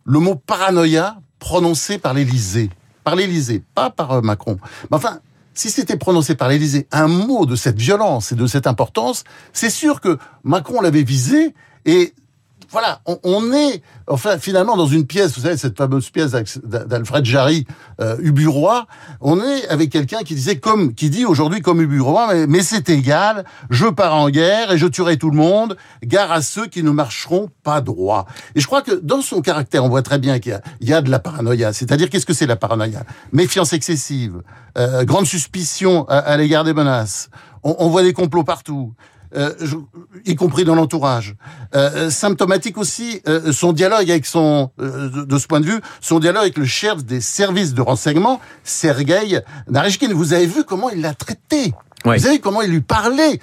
Le 0.06 0.19
mot 0.19 0.36
paranoïa 0.36 1.18
prononcé 1.40 1.98
par 1.98 2.13
l'Élysée, 2.13 2.69
par 3.04 3.16
l'Élysée, 3.16 3.63
pas 3.74 3.90
par 3.90 4.12
euh, 4.12 4.22
Macron. 4.22 4.57
Mais 4.92 4.98
enfin, 4.98 5.19
si 5.60 5.70
c'était 5.70 5.98
prononcé 5.98 6.36
par 6.36 6.48
l'Élysée 6.48 6.88
un 6.94 7.10
mot 7.10 7.46
de 7.46 7.58
cette 7.58 7.78
violence 7.78 8.32
et 8.32 8.36
de 8.36 8.48
cette 8.48 8.66
importance, 8.66 9.26
c'est 9.52 9.70
sûr 9.70 10.00
que 10.00 10.18
Macron 10.46 10.80
l'avait 10.80 11.04
visé 11.04 11.54
et 11.86 12.14
voilà, 12.71 13.01
on, 13.24 13.51
est 13.51 13.81
enfin 14.07 14.38
finalement 14.38 14.77
dans 14.77 14.86
une 14.86 15.07
pièce, 15.07 15.36
vous 15.36 15.42
savez 15.42 15.57
cette 15.57 15.77
fameuse 15.77 16.10
pièce 16.12 16.31
d'Alfred 16.63 17.25
Jarry, 17.25 17.66
euh, 18.00 18.18
Uburois, 18.19 18.86
on 19.21 19.42
est 19.42 19.68
avec 19.69 19.89
quelqu'un 19.89 20.19
qui 20.19 20.36
disait 20.36 20.60
comme 20.60 20.94
qui 20.94 21.10
dit 21.10 21.25
aujourd'hui 21.25 21.62
comme 21.62 21.81
Uburois, 21.81 22.33
mais, 22.33 22.48
mais 22.48 22.62
c'est 22.62 22.89
égal, 22.89 23.45
je 23.71 23.88
pars 23.88 24.16
en 24.16 24.30
guerre 24.30 24.71
et 24.71 24.77
je 24.77 24.86
tuerai 24.86 25.18
tout 25.18 25.31
le 25.31 25.38
monde, 25.38 25.77
gare 26.04 26.31
à 26.31 26.42
ceux 26.44 26.68
qui 26.68 26.83
ne 26.83 26.92
marcheront 26.92 27.50
pas 27.63 27.81
droit. 27.81 28.27
Et 28.54 28.60
je 28.60 28.68
crois 28.68 28.83
que 28.83 28.92
dans 28.92 29.22
son 29.22 29.42
caractère, 29.42 29.83
on 29.83 29.89
voit 29.89 30.04
très 30.04 30.19
bien 30.19 30.39
qu'il 30.39 30.60
y, 30.81 30.94
a 30.94 31.01
de 31.01 31.10
la 31.10 31.19
paranoïa. 31.19 31.74
C'est-à-dire 31.74 32.10
qu'est-ce 32.10 32.25
que 32.25 32.33
c'est 32.33 32.48
la 32.48 32.56
paranoïa? 32.56 33.04
Méfiance 33.31 33.74
excessive, 33.74 34.44
euh, 34.77 35.06
grande 35.06 35.25
suspicion 35.25 36.07
à, 36.07 36.38
l'égard 36.38 36.63
des 36.63 36.74
menaces. 36.74 37.30
On, 37.63 37.75
on 37.80 37.89
voit 37.89 38.04
des 38.04 38.13
complots 38.13 38.44
partout. 38.44 38.94
Euh, 39.36 39.54
y 40.25 40.36
compris 40.36 40.63
dans 40.66 40.75
l'entourage. 40.75 41.36
Euh, 41.75 42.10
symptomatique 42.10 42.77
aussi 42.77 43.21
euh, 43.27 43.51
son 43.51 43.74
dialogue 43.74 44.10
avec 44.10 44.25
son, 44.25 44.71
euh, 44.80 45.25
de 45.25 45.38
ce 45.38 45.48
point 45.48 45.60
de 45.60 45.66
vue, 45.66 45.80
son 46.01 46.19
dialogue 46.19 46.44
avec 46.44 46.57
le 46.57 46.66
chef 46.66 47.04
des 47.04 47.21
services 47.21 47.74
de 47.74 47.81
renseignement, 47.81 48.39
Sergei 48.63 49.39
Narishkin. 49.69 50.13
Vous 50.13 50.33
avez 50.33 50.45
vu 50.45 50.63
comment 50.63 50.89
il 50.89 51.01
l'a 51.01 51.13
traité. 51.13 51.74
Vous 52.06 52.12
avez 52.12 52.36
vu 52.36 52.39
comment 52.39 52.62
il 52.62 52.71
lui 52.71 52.81
parlait 52.81 53.39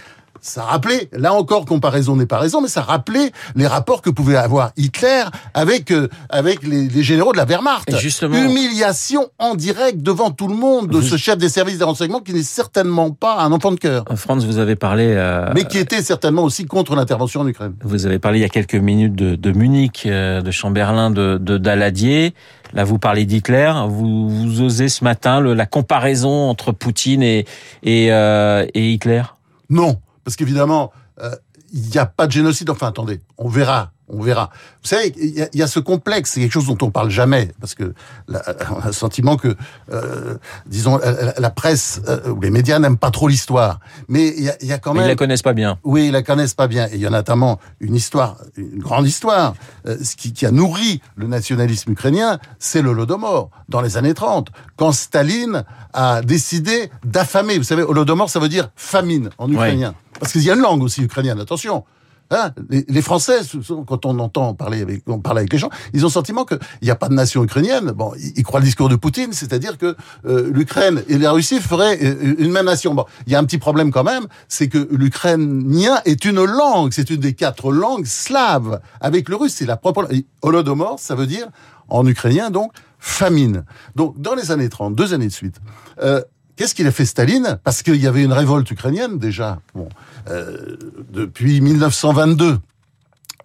ça 0.46 0.62
rappelait, 0.62 1.08
là 1.12 1.34
encore, 1.34 1.64
comparaison 1.64 2.14
n'est 2.16 2.26
pas 2.26 2.38
raison, 2.38 2.60
mais 2.60 2.68
ça 2.68 2.82
rappelait 2.82 3.32
les 3.56 3.66
rapports 3.66 4.00
que 4.00 4.10
pouvait 4.10 4.36
avoir 4.36 4.70
Hitler 4.76 5.24
avec 5.54 5.90
euh, 5.90 6.08
avec 6.30 6.62
les, 6.62 6.88
les, 6.88 7.02
généraux 7.02 7.32
de 7.32 7.36
la 7.36 7.44
Wehrmacht. 7.44 7.96
justement, 7.98 8.36
Humiliation 8.36 9.28
en 9.38 9.54
direct 9.54 10.02
devant 10.02 10.30
tout 10.30 10.46
le 10.46 10.54
monde 10.54 10.88
de 10.88 11.00
ce 11.00 11.16
chef 11.16 11.36
des 11.38 11.48
services 11.48 11.78
de 11.78 11.84
renseignement 11.84 12.20
qui 12.20 12.32
n'est 12.32 12.42
certainement 12.42 13.10
pas 13.10 13.40
un 13.40 13.50
enfant 13.50 13.72
de 13.72 13.78
cœur. 13.78 14.04
Euh, 14.10 14.16
France, 14.16 14.44
vous 14.44 14.58
avez 14.58 14.76
parlé... 14.76 15.14
Euh... 15.16 15.50
Mais 15.54 15.64
qui 15.64 15.78
était 15.78 16.02
certainement 16.02 16.44
aussi 16.44 16.64
contre 16.64 16.94
l'intervention 16.94 17.40
en 17.40 17.48
Ukraine. 17.48 17.74
Vous 17.82 18.06
avez 18.06 18.18
parlé 18.18 18.38
il 18.38 18.42
y 18.42 18.44
a 18.44 18.48
quelques 18.48 18.74
minutes 18.74 19.16
de, 19.16 19.34
de 19.34 19.52
Munich, 19.52 20.04
euh, 20.06 20.42
de 20.42 20.50
Chamberlain, 20.52 21.10
de, 21.10 21.38
de 21.40 21.58
Daladier. 21.58 22.34
Là, 22.72 22.84
vous 22.84 22.98
parlez 22.98 23.24
d'Hitler. 23.24 23.72
Vous, 23.88 24.28
vous, 24.28 24.60
osez 24.62 24.88
ce 24.88 25.02
matin 25.02 25.40
le, 25.40 25.54
la 25.54 25.66
comparaison 25.66 26.48
entre 26.48 26.72
Poutine 26.72 27.22
et, 27.22 27.46
et, 27.82 28.12
euh, 28.12 28.64
et 28.74 28.92
Hitler? 28.92 29.22
Non, 29.70 29.96
parce 30.26 30.34
qu'évidemment, 30.34 30.92
euh, 31.22 31.36
il 31.72 31.88
n'y 31.88 31.98
a 31.98 32.04
pas 32.04 32.26
de 32.26 32.32
génocide. 32.32 32.68
Enfin, 32.68 32.88
attendez, 32.88 33.20
on 33.38 33.48
verra 33.48 33.92
on 34.08 34.20
verra. 34.20 34.50
Vous 34.82 34.88
savez, 34.88 35.12
il 35.16 35.48
y, 35.52 35.62
a 35.62 35.66
ce 35.66 35.80
complexe, 35.80 36.32
c'est 36.32 36.40
quelque 36.40 36.52
chose 36.52 36.66
dont 36.66 36.78
on 36.82 36.90
parle 36.90 37.10
jamais, 37.10 37.50
parce 37.60 37.74
que 37.74 37.92
on 38.28 38.34
a 38.34 38.86
le 38.86 38.92
sentiment 38.92 39.36
que, 39.36 39.56
euh, 39.92 40.36
disons, 40.66 41.00
la, 41.38 41.50
presse 41.50 42.00
euh, 42.08 42.30
ou 42.30 42.40
les 42.40 42.50
médias 42.50 42.78
n'aiment 42.78 42.98
pas 42.98 43.10
trop 43.10 43.26
l'histoire. 43.26 43.80
Mais 44.08 44.28
il 44.28 44.44
y 44.44 44.48
a, 44.48 44.64
y 44.64 44.72
a, 44.72 44.78
quand 44.78 44.94
même... 44.94 45.04
Ils 45.04 45.08
la 45.08 45.16
connaissent 45.16 45.42
pas 45.42 45.54
bien. 45.54 45.78
Oui, 45.82 46.06
ils 46.06 46.12
la 46.12 46.22
connaissent 46.22 46.54
pas 46.54 46.68
bien. 46.68 46.86
Et 46.86 46.94
il 46.94 47.00
y 47.00 47.06
a 47.06 47.10
notamment 47.10 47.58
une 47.80 47.96
histoire, 47.96 48.36
une 48.56 48.78
grande 48.78 49.06
histoire, 49.06 49.54
euh, 49.86 49.96
ce 50.02 50.14
qui, 50.14 50.32
qui, 50.32 50.46
a 50.46 50.52
nourri 50.52 51.00
le 51.16 51.26
nationalisme 51.26 51.90
ukrainien, 51.90 52.38
c'est 52.60 52.82
le 52.82 52.92
Lodomor, 52.92 53.50
dans 53.68 53.80
les 53.80 53.96
années 53.96 54.14
30, 54.14 54.50
quand 54.76 54.92
Staline 54.92 55.64
a 55.92 56.22
décidé 56.22 56.90
d'affamer. 57.04 57.58
Vous 57.58 57.64
savez, 57.64 57.82
Holodomor, 57.82 58.30
ça 58.30 58.38
veut 58.38 58.48
dire 58.48 58.68
famine 58.76 59.30
en 59.38 59.50
ukrainien. 59.50 59.94
Parce 60.18 60.32
qu'il 60.32 60.42
y 60.42 60.50
a 60.50 60.54
une 60.54 60.60
langue 60.60 60.82
aussi 60.82 61.02
ukrainienne, 61.02 61.40
attention. 61.40 61.84
Hein 62.30 62.52
les, 62.70 63.02
Français, 63.02 63.38
quand 63.86 64.04
on 64.04 64.18
entend 64.18 64.52
parler 64.54 64.82
avec, 64.82 65.02
on 65.06 65.20
parle 65.20 65.38
avec 65.38 65.52
les 65.52 65.58
gens, 65.58 65.70
ils 65.92 66.02
ont 66.04 66.08
le 66.08 66.12
sentiment 66.12 66.44
qu'il 66.44 66.58
n'y 66.82 66.90
a 66.90 66.96
pas 66.96 67.08
de 67.08 67.14
nation 67.14 67.44
ukrainienne. 67.44 67.92
Bon, 67.92 68.12
ils, 68.18 68.42
croient 68.42 68.58
le 68.58 68.66
discours 68.66 68.88
de 68.88 68.96
Poutine, 68.96 69.32
c'est-à-dire 69.32 69.78
que 69.78 69.94
euh, 70.26 70.50
l'Ukraine 70.52 71.04
et 71.08 71.18
la 71.18 71.30
Russie 71.30 71.60
feraient 71.60 71.96
euh, 72.02 72.34
une 72.38 72.50
même 72.50 72.66
nation. 72.66 72.94
Bon, 72.94 73.04
il 73.26 73.32
y 73.32 73.36
a 73.36 73.38
un 73.38 73.44
petit 73.44 73.58
problème 73.58 73.92
quand 73.92 74.02
même, 74.02 74.26
c'est 74.48 74.68
que 74.68 74.88
l'ukrainien 74.90 76.00
est 76.04 76.24
une 76.24 76.44
langue, 76.44 76.92
c'est 76.92 77.10
une 77.10 77.20
des 77.20 77.34
quatre 77.34 77.70
langues 77.70 78.06
slaves. 78.06 78.80
Avec 79.00 79.28
le 79.28 79.36
russe, 79.36 79.54
c'est 79.54 79.66
la 79.66 79.76
propre. 79.76 80.08
Holodomor, 80.42 80.98
ça 80.98 81.14
veut 81.14 81.26
dire 81.26 81.46
en 81.88 82.04
ukrainien 82.06 82.50
donc 82.50 82.72
famine. 82.98 83.64
Donc 83.94 84.20
dans 84.20 84.34
les 84.34 84.50
années 84.50 84.68
30, 84.68 84.96
deux 84.96 85.14
années 85.14 85.28
de 85.28 85.32
suite. 85.32 85.60
Euh, 86.02 86.22
qu'est-ce 86.56 86.74
qu'il 86.74 86.86
a 86.86 86.92
fait 86.92 87.04
Staline? 87.04 87.58
Parce 87.62 87.82
qu'il 87.82 87.96
y 87.96 88.06
avait 88.06 88.24
une 88.24 88.32
révolte 88.32 88.70
ukrainienne 88.70 89.18
déjà. 89.18 89.60
Bon, 89.74 89.88
euh, 90.28 90.76
depuis 91.10 91.60
1922, 91.60 92.58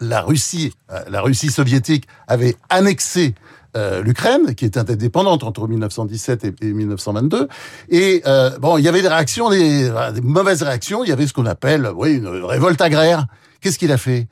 la 0.00 0.22
Russie, 0.22 0.72
euh, 0.90 1.00
la 1.08 1.20
Russie 1.20 1.50
soviétique 1.50 2.06
avait 2.26 2.56
annexé 2.68 3.34
euh, 3.76 4.02
l'Ukraine, 4.02 4.54
qui 4.54 4.64
était 4.64 4.80
indépendante 4.80 5.44
entre 5.44 5.68
1917 5.68 6.44
et, 6.44 6.54
et 6.60 6.72
1922. 6.72 7.48
Et 7.90 8.22
bon, 8.60 8.78
il 8.78 8.84
y 8.84 8.88
avait 8.88 9.02
des 9.02 9.08
réactions, 9.08 9.50
des, 9.50 9.90
des, 10.14 10.20
mauvaises 10.20 10.62
réactions. 10.62 11.04
Il 11.04 11.08
y 11.08 11.12
avait 11.12 11.26
ce 11.26 11.32
qu'on 11.32 11.46
appelle, 11.46 11.90
oui, 11.94 12.16
une 12.16 12.28
révolte 12.28 12.80
agraire. 12.80 13.26
Qu'est-ce 13.60 13.78
qu'il 13.78 13.92
a 13.92 13.98
fait? 13.98 14.26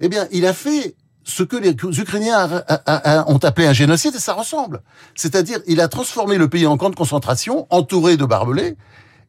Eh 0.00 0.08
bien, 0.08 0.28
il 0.30 0.46
a 0.46 0.52
fait 0.52 0.94
ce 1.26 1.42
que 1.42 1.56
les 1.56 1.70
Ukrainiens 1.70 2.38
a, 2.38 2.64
a, 2.68 3.20
a, 3.20 3.28
ont 3.28 3.38
appelé 3.38 3.66
un 3.66 3.72
génocide, 3.72 4.14
et 4.14 4.20
ça 4.20 4.32
ressemble. 4.32 4.80
C'est-à-dire, 5.16 5.58
il 5.66 5.80
a 5.80 5.88
transformé 5.88 6.38
le 6.38 6.48
pays 6.48 6.66
en 6.66 6.76
camp 6.76 6.88
de 6.88 6.94
concentration, 6.94 7.66
entouré 7.70 8.16
de 8.16 8.24
barbelés. 8.24 8.76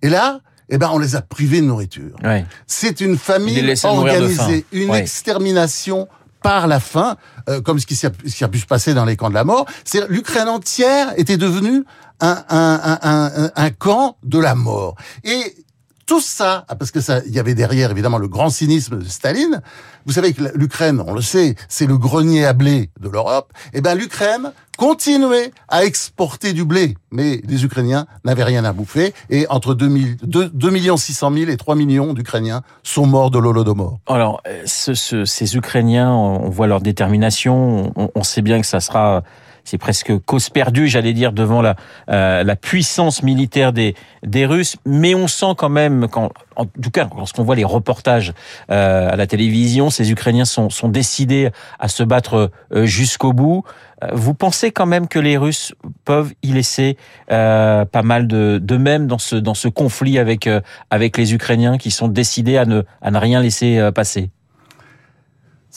Et 0.04 0.10
là, 0.10 0.40
eh 0.70 0.78
ben, 0.78 0.92
on 0.94 1.00
les 1.00 1.16
a 1.16 1.22
privés 1.22 1.60
de 1.60 1.66
nourriture. 1.66 2.16
Ouais. 2.24 2.46
C'est 2.68 3.02
une 3.02 3.18
famille 3.18 3.76
organisée, 3.84 4.66
une 4.72 4.92
ouais. 4.92 5.00
extermination 5.00 6.08
par 6.44 6.68
la 6.68 6.80
faim, 6.80 7.18
euh, 7.50 7.62
comme 7.62 7.80
ce 7.80 7.88
qui, 7.88 7.96
qui, 7.96 8.44
a 8.44 8.48
pu 8.48 8.60
se 8.60 8.68
passer 8.68 8.94
dans 8.94 9.06
les 9.06 9.16
camps 9.16 9.30
de 9.30 9.34
la 9.34 9.44
mort. 9.44 9.66
C'est 9.84 10.08
l'Ukraine 10.08 10.50
entière 10.50 11.14
était 11.18 11.38
devenue 11.38 11.84
un, 12.20 12.44
un, 12.50 13.00
un, 13.02 13.52
un, 13.56 13.70
camp 13.72 14.18
de 14.24 14.38
la 14.38 14.54
mort. 14.54 14.96
Et 15.24 15.56
tout 16.08 16.22
ça, 16.22 16.66
ah, 16.70 16.76
parce 16.76 16.90
que 16.90 17.02
ça, 17.02 17.20
il 17.28 17.34
y 17.34 17.40
avait 17.40 17.54
derrière 17.54 17.92
évidemment 17.92 18.18
le 18.18 18.30
grand 18.30 18.50
cynisme 18.50 18.98
de 18.98 19.06
Staline. 19.06 19.62
Vous 20.06 20.14
savez 20.14 20.34
que 20.34 20.42
l'Ukraine, 20.56 21.04
on 21.06 21.14
le 21.14 21.22
sait, 21.22 21.56
c'est 21.68 21.86
le 21.86 21.98
grenier 21.98 22.46
à 22.46 22.54
blé 22.54 22.90
de 23.00 23.10
l'Europe. 23.10 23.52
Eh 23.74 23.82
ben 23.82 23.94
l'Ukraine 23.94 24.54
continuait 24.78 25.52
à 25.68 25.84
exporter 25.84 26.54
du 26.54 26.64
blé, 26.64 26.96
mais 27.12 27.42
les 27.46 27.66
Ukrainiens 27.66 28.06
n'avaient 28.24 28.46
rien 28.46 28.64
à 28.64 28.72
bouffer. 28.72 29.14
Et 29.30 29.48
entre 29.50 29.74
2, 29.74 30.16
2, 30.24 30.50
2 30.50 30.70
millions 30.70 30.96
600 30.96 31.34
000 31.34 31.52
et 31.52 31.58
3 31.58 31.76
millions 31.76 32.14
d'Ukrainiens 32.14 32.62
sont 32.84 33.06
morts 33.06 33.30
de 33.30 33.40
l'Holodomor. 33.40 34.00
Alors, 34.08 34.42
ce, 34.66 34.94
ce, 34.94 35.26
ces 35.26 35.58
Ukrainiens, 35.58 36.12
on 36.14 36.50
voit 36.50 36.68
leur 36.68 36.80
détermination. 36.80 37.92
On, 37.98 38.10
on 38.16 38.24
sait 38.24 38.42
bien 38.42 38.62
que 38.62 38.68
ça 38.68 38.80
sera 38.80 39.24
c'est 39.68 39.78
presque 39.78 40.18
cause 40.20 40.50
perdue, 40.50 40.88
j'allais 40.88 41.12
dire, 41.12 41.34
devant 41.34 41.62
la, 41.62 41.76
euh, 42.10 42.44
la 42.44 42.56
puissance 42.56 43.22
militaire 43.22 43.74
des, 43.74 43.96
des 44.24 44.46
Russes. 44.46 44.78
Mais 44.86 45.14
on 45.14 45.28
sent 45.28 45.56
quand 45.58 45.68
même, 45.68 46.08
quand, 46.08 46.32
en 46.56 46.66
tout 46.66 46.90
cas, 46.90 47.10
lorsqu'on 47.18 47.44
voit 47.44 47.56
les 47.58 47.66
reportages 47.66 48.34
euh, 48.72 49.12
à 49.12 49.18
la 49.18 49.28
télévision, 49.28 49.90
ces 49.90 50.10
Ukrainiens 50.10 50.46
sont, 50.46 50.70
sont 50.70 50.88
décidés 50.88 51.50
à 51.80 51.90
se 51.90 52.04
battre 52.04 52.50
euh, 52.74 52.86
jusqu'au 52.86 53.34
bout. 53.34 53.64
Euh, 54.04 54.08
vous 54.14 54.34
pensez 54.34 54.72
quand 54.72 54.86
même 54.86 55.10
que 55.10 55.20
les 55.20 55.36
Russes 55.38 55.74
peuvent 56.06 56.34
y 56.44 56.54
laisser 56.54 56.96
euh, 57.30 57.84
pas 57.84 58.04
mal 58.04 58.28
de, 58.28 58.62
de 58.64 58.78
même 58.78 59.06
dans 59.08 59.20
ce, 59.20 59.36
dans 59.36 59.54
ce 59.54 59.68
conflit 59.68 60.18
avec, 60.18 60.48
euh, 60.48 60.62
avec 60.92 61.18
les 61.18 61.34
Ukrainiens 61.34 61.78
qui 61.78 61.92
sont 61.92 62.08
décidés 62.08 62.58
à 62.58 62.64
ne, 62.64 62.84
à 63.02 63.12
ne 63.12 63.18
rien 63.18 63.42
laisser 63.42 63.90
passer? 63.94 64.30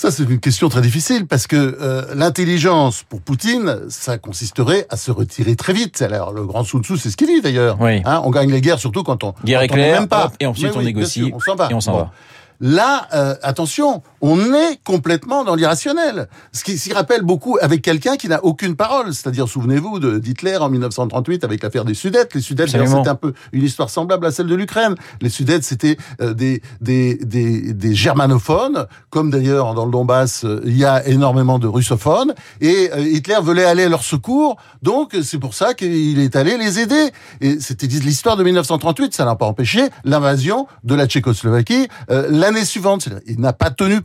Ça, 0.01 0.11
c'est 0.11 0.23
une 0.23 0.41
question 0.41 0.71
très 0.71 0.81
difficile 0.81 1.27
parce 1.27 1.47
que 1.47 1.77
euh, 1.79 2.15
l'intelligence 2.15 3.03
pour 3.07 3.21
Poutine, 3.21 3.81
ça 3.91 4.17
consisterait 4.17 4.87
à 4.89 4.97
se 4.97 5.11
retirer 5.11 5.57
très 5.57 5.75
vite. 5.75 6.01
Alors, 6.01 6.33
le 6.33 6.47
grand 6.47 6.65
Sun 6.65 6.83
Tzu, 6.83 6.97
c'est 6.97 7.11
ce 7.11 7.19
qu'il 7.19 7.27
dit 7.27 7.43
d'ailleurs. 7.43 7.77
Oui. 7.79 8.01
Hein, 8.07 8.23
on 8.25 8.31
gagne 8.31 8.51
les 8.51 8.63
guerres 8.63 8.79
surtout 8.79 9.03
quand 9.03 9.23
on 9.25 9.35
guerre 9.45 9.61
quand 9.61 9.65
éclair, 9.67 9.97
on 9.97 10.01
même 10.01 10.09
pas. 10.09 10.33
et 10.41 10.47
ensuite 10.47 10.73
on 10.75 10.81
négocie 10.81 11.25
sûr, 11.27 11.35
on 11.35 11.39
s'en 11.39 11.55
va. 11.55 11.69
et 11.71 11.75
on 11.75 11.83
s'en 11.83 11.93
bon. 11.93 11.99
va. 11.99 12.13
Là, 12.61 13.09
euh, 13.13 13.35
attention, 13.43 14.03
on 14.21 14.53
est 14.55 14.81
complètement 14.85 15.45
dans 15.45 15.55
l'irrationnel. 15.55 16.29
Ce 16.53 16.65
qui 16.65 16.79
s'y 16.79 16.93
rappelle 16.93 17.23
beaucoup 17.23 17.59
avec 17.61 17.83
quelqu'un 17.83 18.17
qui 18.17 18.29
n'a 18.29 18.45
aucune 18.45 18.77
parole. 18.77 19.15
C'est-à-dire, 19.15 19.49
souvenez-vous 19.49 19.99
d'Hitler 20.21 20.57
en 20.57 20.69
1938 20.69 21.45
avec 21.45 21.63
l'affaire 21.63 21.85
des 21.85 21.95
Sudètes. 21.95 22.35
Les 22.35 22.41
Sudètes, 22.41 22.71
c'était 22.71 23.09
un 23.09 23.15
peu 23.15 23.33
une 23.53 23.65
histoire 23.65 23.91
semblable 23.91 24.27
à 24.27 24.31
celle 24.31 24.47
de 24.47 24.55
l'Ukraine. 24.55 24.95
Les 25.21 25.31
Sudètes, 25.31 25.65
c'était 25.65 25.97
euh, 26.21 26.35
des, 26.35 26.63
des, 26.81 27.17
des, 27.17 27.73
des, 27.73 27.95
germanophones, 27.95 28.87
comme 29.11 29.31
d'ailleurs 29.31 29.75
dans 29.75 29.85
le 29.85 29.91
Donbass, 29.91 30.45
euh, 30.45 30.61
il 30.65 30.77
y 30.77 30.85
a 30.85 31.07
énormément 31.07 31.59
de 31.59 31.67
russophones. 31.67 32.35
Et 32.61 32.91
euh, 32.93 33.01
Hitler 33.01 33.39
voulait 33.43 33.65
aller 33.65 33.85
à 33.85 33.89
leur 33.89 34.03
secours, 34.03 34.57
donc 34.83 35.17
c'est 35.23 35.39
pour 35.39 35.55
ça 35.55 35.75
qu'il 35.75 36.19
est 36.21 36.37
allé 36.37 36.57
les 36.57 36.79
aider. 36.79 37.11
Et 37.41 37.59
c'était 37.61 37.87
l'histoire 37.87 38.37
de 38.37 38.45
1938, 38.45 39.15
ça 39.15 39.25
n'a 39.25 39.37
pas 39.37 39.47
empêché 39.47 39.89
l'invasion 40.05 40.67
de 40.85 40.95
la 40.95 41.07
Tchécoslovaquie 41.07 41.89
l'année 42.09 42.65
suivante. 42.65 43.09
Il 43.27 43.41
n'a 43.41 43.53
pas 43.53 43.71
tenu 43.71 44.01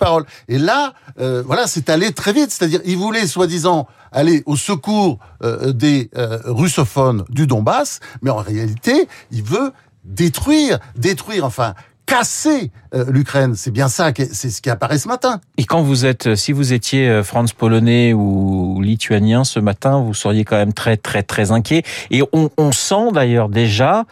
Et 0.48 0.58
là, 0.58 0.94
euh, 1.20 1.44
voilà, 1.46 1.68
c'est 1.68 1.90
allé 1.90 2.12
très 2.12 2.34
vite. 2.34 2.52
C'est-à-dire, 2.52 2.82
il 2.86 2.98
voulait 2.98 3.28
soi-disant 3.28 3.88
aller 4.12 4.44
au 4.46 4.56
secours 4.56 5.20
euh, 5.44 5.74
des 5.74 6.10
euh, 6.16 6.40
russophones 6.46 7.26
du 7.30 7.48
Donbass, 7.48 8.00
mais 8.22 8.30
en 8.30 8.38
réalité, 8.38 9.08
il 9.32 9.44
veut 9.44 9.72
détruire, 10.04 10.80
détruire, 10.96 11.46
enfin, 11.46 11.74
casser 12.06 12.72
euh, 12.94 13.06
l'Ukraine. 13.10 13.56
C'est 13.56 13.72
bien 13.72 13.90
ça, 13.90 14.12
c'est 14.16 14.50
ce 14.50 14.62
qui 14.62 14.70
apparaît 14.70 15.00
ce 15.00 15.08
matin. 15.08 15.42
Et 15.58 15.66
quand 15.66 15.82
vous 15.82 16.06
êtes, 16.06 16.36
si 16.36 16.52
vous 16.52 16.72
étiez 16.72 17.24
France 17.24 17.54
polonais 17.54 18.14
ou 18.14 18.80
lituanien 18.82 19.44
ce 19.44 19.60
matin, 19.60 20.00
vous 20.00 20.14
seriez 20.14 20.46
quand 20.46 20.58
même 20.58 20.74
très 20.74 20.98
très 20.98 21.24
très 21.24 21.52
inquiet. 21.52 21.84
Et 22.12 22.22
on, 22.32 22.50
on 22.58 22.72
sent 22.72 23.12
d'ailleurs 23.12 23.50
déjà 23.50 24.06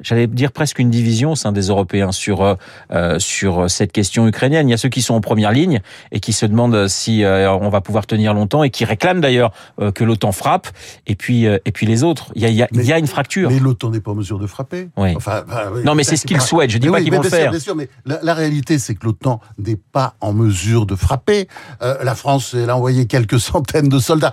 j'allais 0.00 0.26
dire 0.26 0.52
presque 0.52 0.78
une 0.78 0.90
division 0.90 1.32
au 1.32 1.36
sein 1.36 1.52
des 1.52 1.68
Européens 1.68 2.12
sur 2.12 2.56
euh, 2.92 3.18
sur 3.18 3.70
cette 3.70 3.92
question 3.92 4.26
ukrainienne. 4.28 4.68
Il 4.68 4.70
y 4.70 4.74
a 4.74 4.78
ceux 4.78 4.88
qui 4.88 5.02
sont 5.02 5.14
en 5.14 5.20
première 5.20 5.52
ligne 5.52 5.80
et 6.12 6.20
qui 6.20 6.32
se 6.32 6.46
demandent 6.46 6.88
si 6.88 7.24
euh, 7.24 7.50
on 7.50 7.68
va 7.68 7.80
pouvoir 7.80 8.06
tenir 8.06 8.34
longtemps 8.34 8.62
et 8.62 8.70
qui 8.70 8.84
réclament 8.84 9.20
d'ailleurs 9.20 9.52
euh, 9.80 9.90
que 9.90 10.04
l'OTAN 10.04 10.32
frappe. 10.32 10.68
Et 11.06 11.14
puis 11.14 11.44
et 11.44 11.72
puis 11.72 11.86
les 11.86 12.02
autres, 12.02 12.32
il 12.34 12.42
y 12.42 12.46
a 12.46 12.48
il 12.48 12.54
y 12.54 12.62
a, 12.62 12.68
mais, 12.72 12.84
il 12.84 12.88
y 12.88 12.92
a 12.92 12.98
une 12.98 13.06
fracture. 13.06 13.50
Mais 13.50 13.58
l'OTAN 13.58 13.90
n'est 13.90 14.00
pas 14.00 14.12
en 14.12 14.14
mesure 14.14 14.38
de 14.38 14.46
frapper. 14.46 14.88
Oui. 14.96 15.14
Enfin, 15.16 15.42
bah, 15.46 15.70
oui, 15.74 15.82
non, 15.84 15.94
mais 15.94 16.04
c'est 16.04 16.16
ce 16.16 16.26
qu'ils 16.26 16.40
souhaitent. 16.40 16.70
Je 16.70 16.78
dis 16.78 16.88
pas 16.88 16.98
oui, 16.98 17.04
qu'ils 17.04 17.12
vont 17.12 17.22
le 17.22 17.28
faire. 17.28 17.42
Sûr, 17.42 17.50
bien 17.50 17.60
sûr, 17.60 17.76
mais 17.76 17.88
la, 18.04 18.20
la 18.22 18.34
réalité 18.34 18.78
c'est 18.78 18.94
que 18.94 19.04
l'OTAN 19.04 19.40
n'est 19.58 19.76
pas 19.76 20.14
en 20.20 20.32
mesure 20.32 20.86
de 20.86 20.94
frapper. 20.94 21.48
la 21.80 22.14
France, 22.14 22.54
elle 22.54 22.70
a 22.70 22.76
envoyé 22.76 23.06
quelques 23.06 23.40
centaines 23.50 23.88
de 23.88 23.98
soldats, 23.98 24.32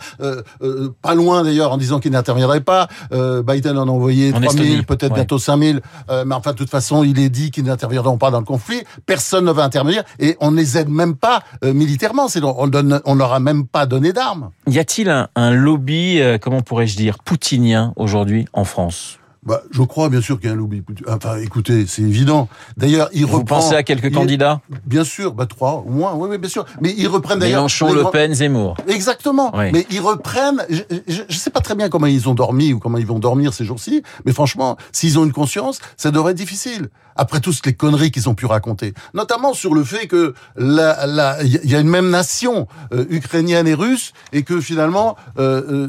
pas 1.01 1.15
loin 1.15 1.43
d'ailleurs, 1.43 1.71
en 1.71 1.77
disant 1.77 1.99
qu'ils 1.99 2.11
n'interviendraient 2.11 2.61
pas. 2.61 2.87
Biden 3.11 3.77
en 3.77 3.87
a 3.87 3.91
envoyé 3.91 4.31
3000, 4.31 4.85
peut-être 4.85 5.12
ouais 5.13 5.19
bientôt 5.19 5.37
5000. 5.37 5.81
Euh, 6.09 6.23
mais 6.25 6.35
enfin, 6.35 6.51
de 6.51 6.57
toute 6.57 6.69
façon, 6.69 7.03
il 7.03 7.19
est 7.19 7.29
dit 7.29 7.51
qu'ils 7.51 7.65
n'interviendront 7.65 8.17
pas 8.17 8.31
dans 8.31 8.39
le 8.39 8.45
conflit. 8.45 8.83
Personne 9.05 9.45
ne 9.45 9.51
va 9.51 9.63
intervenir 9.63 10.03
et 10.19 10.37
on 10.39 10.51
ne 10.51 10.57
les 10.57 10.77
aide 10.77 10.89
même 10.89 11.15
pas 11.15 11.41
euh, 11.63 11.73
militairement. 11.73 12.27
C'est 12.27 12.43
on 12.43 12.67
donne, 12.67 13.01
on 13.05 13.15
leur 13.15 13.33
a 13.33 13.39
même 13.39 13.65
pas 13.65 13.85
donné 13.85 14.13
d'armes. 14.13 14.49
Y 14.67 14.79
a-t-il 14.79 15.09
un, 15.09 15.29
un, 15.35 15.51
lobby, 15.51 16.19
euh, 16.19 16.37
comment 16.37 16.61
pourrais-je 16.61 16.97
dire, 16.97 17.19
poutinien 17.19 17.93
aujourd'hui 17.95 18.45
en 18.53 18.65
France? 18.65 19.19
Bah, 19.45 19.61
je 19.71 19.81
crois 19.81 20.09
bien 20.09 20.21
sûr 20.21 20.39
qu'il 20.39 20.47
y 20.47 20.51
a 20.51 20.53
un 20.53 20.57
lobby. 20.57 20.83
Enfin, 21.07 21.37
écoutez, 21.37 21.85
c'est 21.87 22.01
évident. 22.01 22.47
D'ailleurs, 22.77 23.09
il 23.13 23.25
Vous 23.25 23.39
reprend. 23.39 23.57
pensez 23.57 23.75
à 23.75 23.83
quelques 23.83 24.05
il, 24.05 24.11
candidats? 24.11 24.61
Bien 24.85 25.03
sûr, 25.03 25.33
bah 25.33 25.45
trois 25.45 25.83
au 25.85 25.89
moins. 25.89 26.13
Oui, 26.15 26.27
oui, 26.29 26.37
bien 26.37 26.49
sûr. 26.49 26.65
Mais 26.81 26.93
ils 26.97 27.07
reprennent 27.07 27.39
d'ailleurs. 27.39 27.61
Mélenchon, 27.61 27.93
Le 27.93 28.09
Pen, 28.11 28.33
Zemmour. 28.33 28.77
Exactement. 28.87 29.51
Oui. 29.55 29.71
Mais 29.73 29.85
ils 29.91 30.01
reprennent. 30.01 30.63
Je, 30.69 30.81
je, 31.07 31.21
je, 31.27 31.37
sais 31.37 31.49
pas 31.49 31.61
très 31.61 31.75
bien 31.75 31.89
comment 31.89 32.07
ils 32.07 32.29
ont 32.29 32.33
dormi 32.33 32.73
ou 32.73 32.79
comment 32.79 32.97
ils 32.97 33.05
vont 33.05 33.19
dormir 33.19 33.53
ces 33.53 33.65
jours-ci. 33.65 34.03
Mais 34.25 34.31
franchement, 34.31 34.77
s'ils 34.91 35.19
ont 35.19 35.25
une 35.25 35.33
conscience, 35.33 35.79
ça 35.97 36.11
devrait 36.11 36.31
être 36.31 36.37
difficile. 36.37 36.89
Après 37.15 37.39
toutes 37.39 37.63
les 37.65 37.73
conneries 37.73 38.09
qu'ils 38.09 38.27
ont 38.27 38.33
pu 38.33 38.47
raconter, 38.47 38.93
notamment 39.13 39.53
sur 39.53 39.75
le 39.75 39.83
fait 39.83 40.07
que 40.07 40.33
la, 40.55 41.05
la, 41.05 41.43
il 41.43 41.69
y 41.69 41.75
a 41.75 41.79
une 41.79 41.89
même 41.89 42.09
nation 42.09 42.67
euh, 42.91 43.05
ukrainienne 43.09 43.67
et 43.67 43.75
russe, 43.75 44.13
et 44.31 44.41
que 44.41 44.59
finalement 44.59 45.15
euh, 45.37 45.87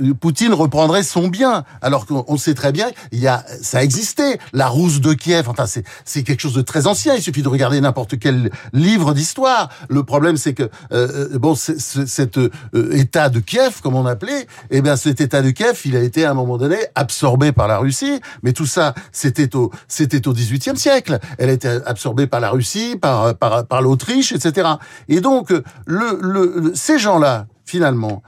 euh, 0.00 0.14
Poutine 0.20 0.52
reprendrait 0.52 1.02
son 1.02 1.28
bien, 1.28 1.64
alors 1.80 2.04
qu'on 2.04 2.36
sait 2.36 2.52
très 2.52 2.72
bien, 2.72 2.88
il 3.12 3.20
y 3.20 3.26
a 3.26 3.44
ça 3.62 3.82
existait, 3.82 4.38
la 4.52 4.68
rousse 4.68 5.00
de 5.00 5.12
Kiev. 5.12 5.48
Enfin, 5.48 5.66
c'est 5.66 5.84
c'est 6.04 6.22
quelque 6.22 6.40
chose 6.40 6.54
de 6.54 6.62
très 6.62 6.86
ancien. 6.86 7.14
Il 7.14 7.22
suffit 7.22 7.42
de 7.42 7.48
regarder 7.48 7.80
n'importe 7.80 8.18
quel 8.18 8.50
livre 8.72 9.14
d'histoire. 9.14 9.70
Le 9.88 10.02
problème, 10.02 10.36
c'est 10.36 10.54
que 10.54 10.68
euh, 10.92 11.38
bon, 11.38 11.54
c 11.54 11.72
est, 11.72 11.78
c 11.78 12.02
est, 12.02 12.06
cet 12.06 12.38
euh, 12.38 12.50
État 12.92 13.28
de 13.28 13.40
Kiev, 13.40 13.80
comme 13.82 13.94
on 13.94 14.06
appelait, 14.06 14.46
eh 14.70 14.80
bien, 14.82 14.96
cet 14.96 15.20
État 15.20 15.42
de 15.42 15.50
Kiev, 15.50 15.80
il 15.84 15.96
a 15.96 16.00
été 16.02 16.24
à 16.24 16.30
un 16.30 16.34
moment 16.34 16.58
donné 16.58 16.76
absorbé 16.94 17.52
par 17.52 17.68
la 17.68 17.78
Russie. 17.78 18.20
Mais 18.42 18.52
tout 18.52 18.66
ça, 18.66 18.94
c'était 19.12 19.54
au 19.54 19.70
c'était 19.88 20.26
au 20.26 20.32
XVIIIe 20.32 20.76
siècle. 20.76 21.18
Elle 21.38 21.50
a 21.50 21.52
été 21.52 21.68
absorbée 21.86 22.26
par 22.26 22.40
la 22.40 22.50
Russie, 22.50 22.96
par 23.00 23.36
par, 23.36 23.66
par 23.66 23.82
l'Autriche, 23.82 24.32
etc. 24.32 24.68
Et 25.08 25.20
donc, 25.20 25.50
le, 25.50 25.62
le, 25.86 26.52
le 26.56 26.72
ces 26.74 26.98
gens-là, 26.98 27.46
finalement, 27.64 28.22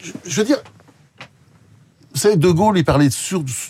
je, 0.00 0.12
je 0.24 0.40
veux 0.40 0.46
dire, 0.46 0.58
De 2.26 2.50
Gaulle, 2.50 2.76
il 2.76 2.84
parlait 2.84 3.08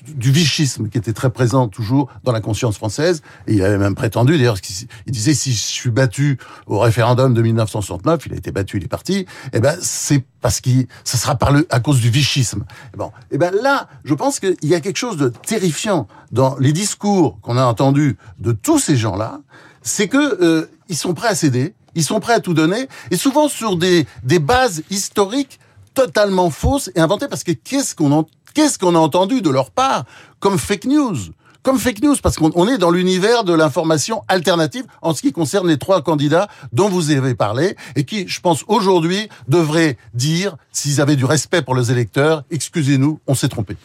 du 0.08 0.32
vichisme 0.32 0.88
qui 0.88 0.98
était 0.98 1.12
très 1.12 1.30
présent 1.30 1.68
toujours 1.68 2.10
dans 2.24 2.32
la 2.32 2.40
conscience 2.40 2.76
française. 2.76 3.22
Et 3.46 3.54
il 3.54 3.62
avait 3.62 3.78
même 3.78 3.94
prétendu, 3.94 4.36
d'ailleurs, 4.36 4.58
il 5.06 5.12
disait 5.12 5.34
si 5.34 5.52
je 5.52 5.58
suis 5.58 5.90
battu 5.90 6.38
au 6.66 6.78
référendum 6.78 7.32
de 7.32 7.42
1969, 7.42 8.26
il 8.26 8.32
a 8.32 8.36
été 8.36 8.50
battu, 8.50 8.78
il 8.78 8.84
est 8.84 8.88
parti. 8.88 9.26
Eh 9.52 9.60
ben, 9.60 9.76
c'est 9.80 10.24
parce 10.40 10.60
que 10.60 10.70
ça 11.04 11.16
sera 11.16 11.36
par 11.36 11.52
le, 11.52 11.66
à 11.70 11.80
cause 11.80 12.00
du 12.00 12.10
vichisme. 12.10 12.64
Bon, 12.96 13.12
eh 13.30 13.38
ben 13.38 13.54
là, 13.62 13.88
je 14.04 14.14
pense 14.14 14.40
qu'il 14.40 14.56
y 14.62 14.74
a 14.74 14.80
quelque 14.80 14.98
chose 14.98 15.16
de 15.16 15.28
terrifiant 15.28 16.08
dans 16.32 16.56
les 16.58 16.72
discours 16.72 17.38
qu'on 17.42 17.56
a 17.56 17.64
entendus 17.64 18.16
de 18.40 18.52
tous 18.52 18.78
ces 18.78 18.96
gens-là. 18.96 19.40
C'est 19.82 20.08
que 20.08 20.42
euh, 20.42 20.66
ils 20.88 20.96
sont 20.96 21.14
prêts 21.14 21.28
à 21.28 21.34
céder, 21.34 21.74
ils 21.94 22.04
sont 22.04 22.20
prêts 22.20 22.34
à 22.34 22.40
tout 22.40 22.54
donner, 22.54 22.88
et 23.10 23.16
souvent 23.16 23.48
sur 23.48 23.76
des, 23.76 24.06
des 24.24 24.38
bases 24.38 24.82
historiques 24.90 25.60
totalement 25.94 26.50
fausse 26.50 26.90
et 26.94 27.00
inventée 27.00 27.28
parce 27.28 27.44
que 27.44 27.52
qu'est-ce 27.52 27.94
qu'on 27.94 28.12
en 28.12 28.26
Qu'est-ce 28.54 28.78
qu'on 28.78 28.94
a 28.94 28.98
entendu 28.98 29.42
de 29.42 29.50
leur 29.50 29.70
part 29.70 30.04
comme 30.40 30.58
fake 30.58 30.86
news? 30.86 31.16
Comme 31.62 31.78
fake 31.78 32.02
news, 32.02 32.16
parce 32.22 32.36
qu'on 32.36 32.68
est 32.68 32.78
dans 32.78 32.90
l'univers 32.90 33.44
de 33.44 33.52
l'information 33.52 34.22
alternative 34.28 34.84
en 35.02 35.12
ce 35.12 35.20
qui 35.20 35.30
concerne 35.30 35.68
les 35.68 35.76
trois 35.76 36.00
candidats 36.00 36.48
dont 36.72 36.88
vous 36.88 37.10
avez 37.10 37.34
parlé, 37.34 37.76
et 37.96 38.04
qui, 38.04 38.26
je 38.26 38.40
pense, 38.40 38.64
aujourd'hui, 38.66 39.28
devraient 39.46 39.98
dire, 40.14 40.56
s'ils 40.72 41.02
avaient 41.02 41.16
du 41.16 41.26
respect 41.26 41.60
pour 41.60 41.74
les 41.74 41.92
électeurs, 41.92 42.44
excusez-nous, 42.50 43.20
on 43.26 43.34
s'est 43.34 43.48
trompé. 43.48 43.76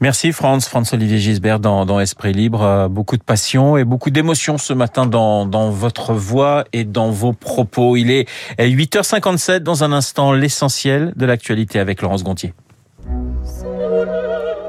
Merci 0.00 0.30
Franz, 0.30 0.68
Franz-Olivier 0.68 1.18
Gisbert 1.18 1.58
dans, 1.58 1.98
Esprit 1.98 2.32
Libre. 2.32 2.62
Euh, 2.62 2.88
beaucoup 2.88 3.16
de 3.16 3.24
passion 3.24 3.76
et 3.76 3.84
beaucoup 3.84 4.10
d'émotion 4.10 4.56
ce 4.56 4.72
matin 4.72 5.06
dans 5.06 5.70
votre 5.70 6.14
voix 6.14 6.64
et 6.72 6.84
dans 6.84 7.10
vos 7.10 7.32
propos. 7.32 7.96
Il 7.96 8.12
est 8.12 8.28
8h57, 8.60 9.60
dans 9.60 9.82
un 9.82 9.90
instant, 9.90 10.32
l'essentiel 10.32 11.12
de 11.16 11.26
l'actualité 11.26 11.80
avec 11.80 12.02
Laurence 12.02 12.22
Gontier. 12.22 12.54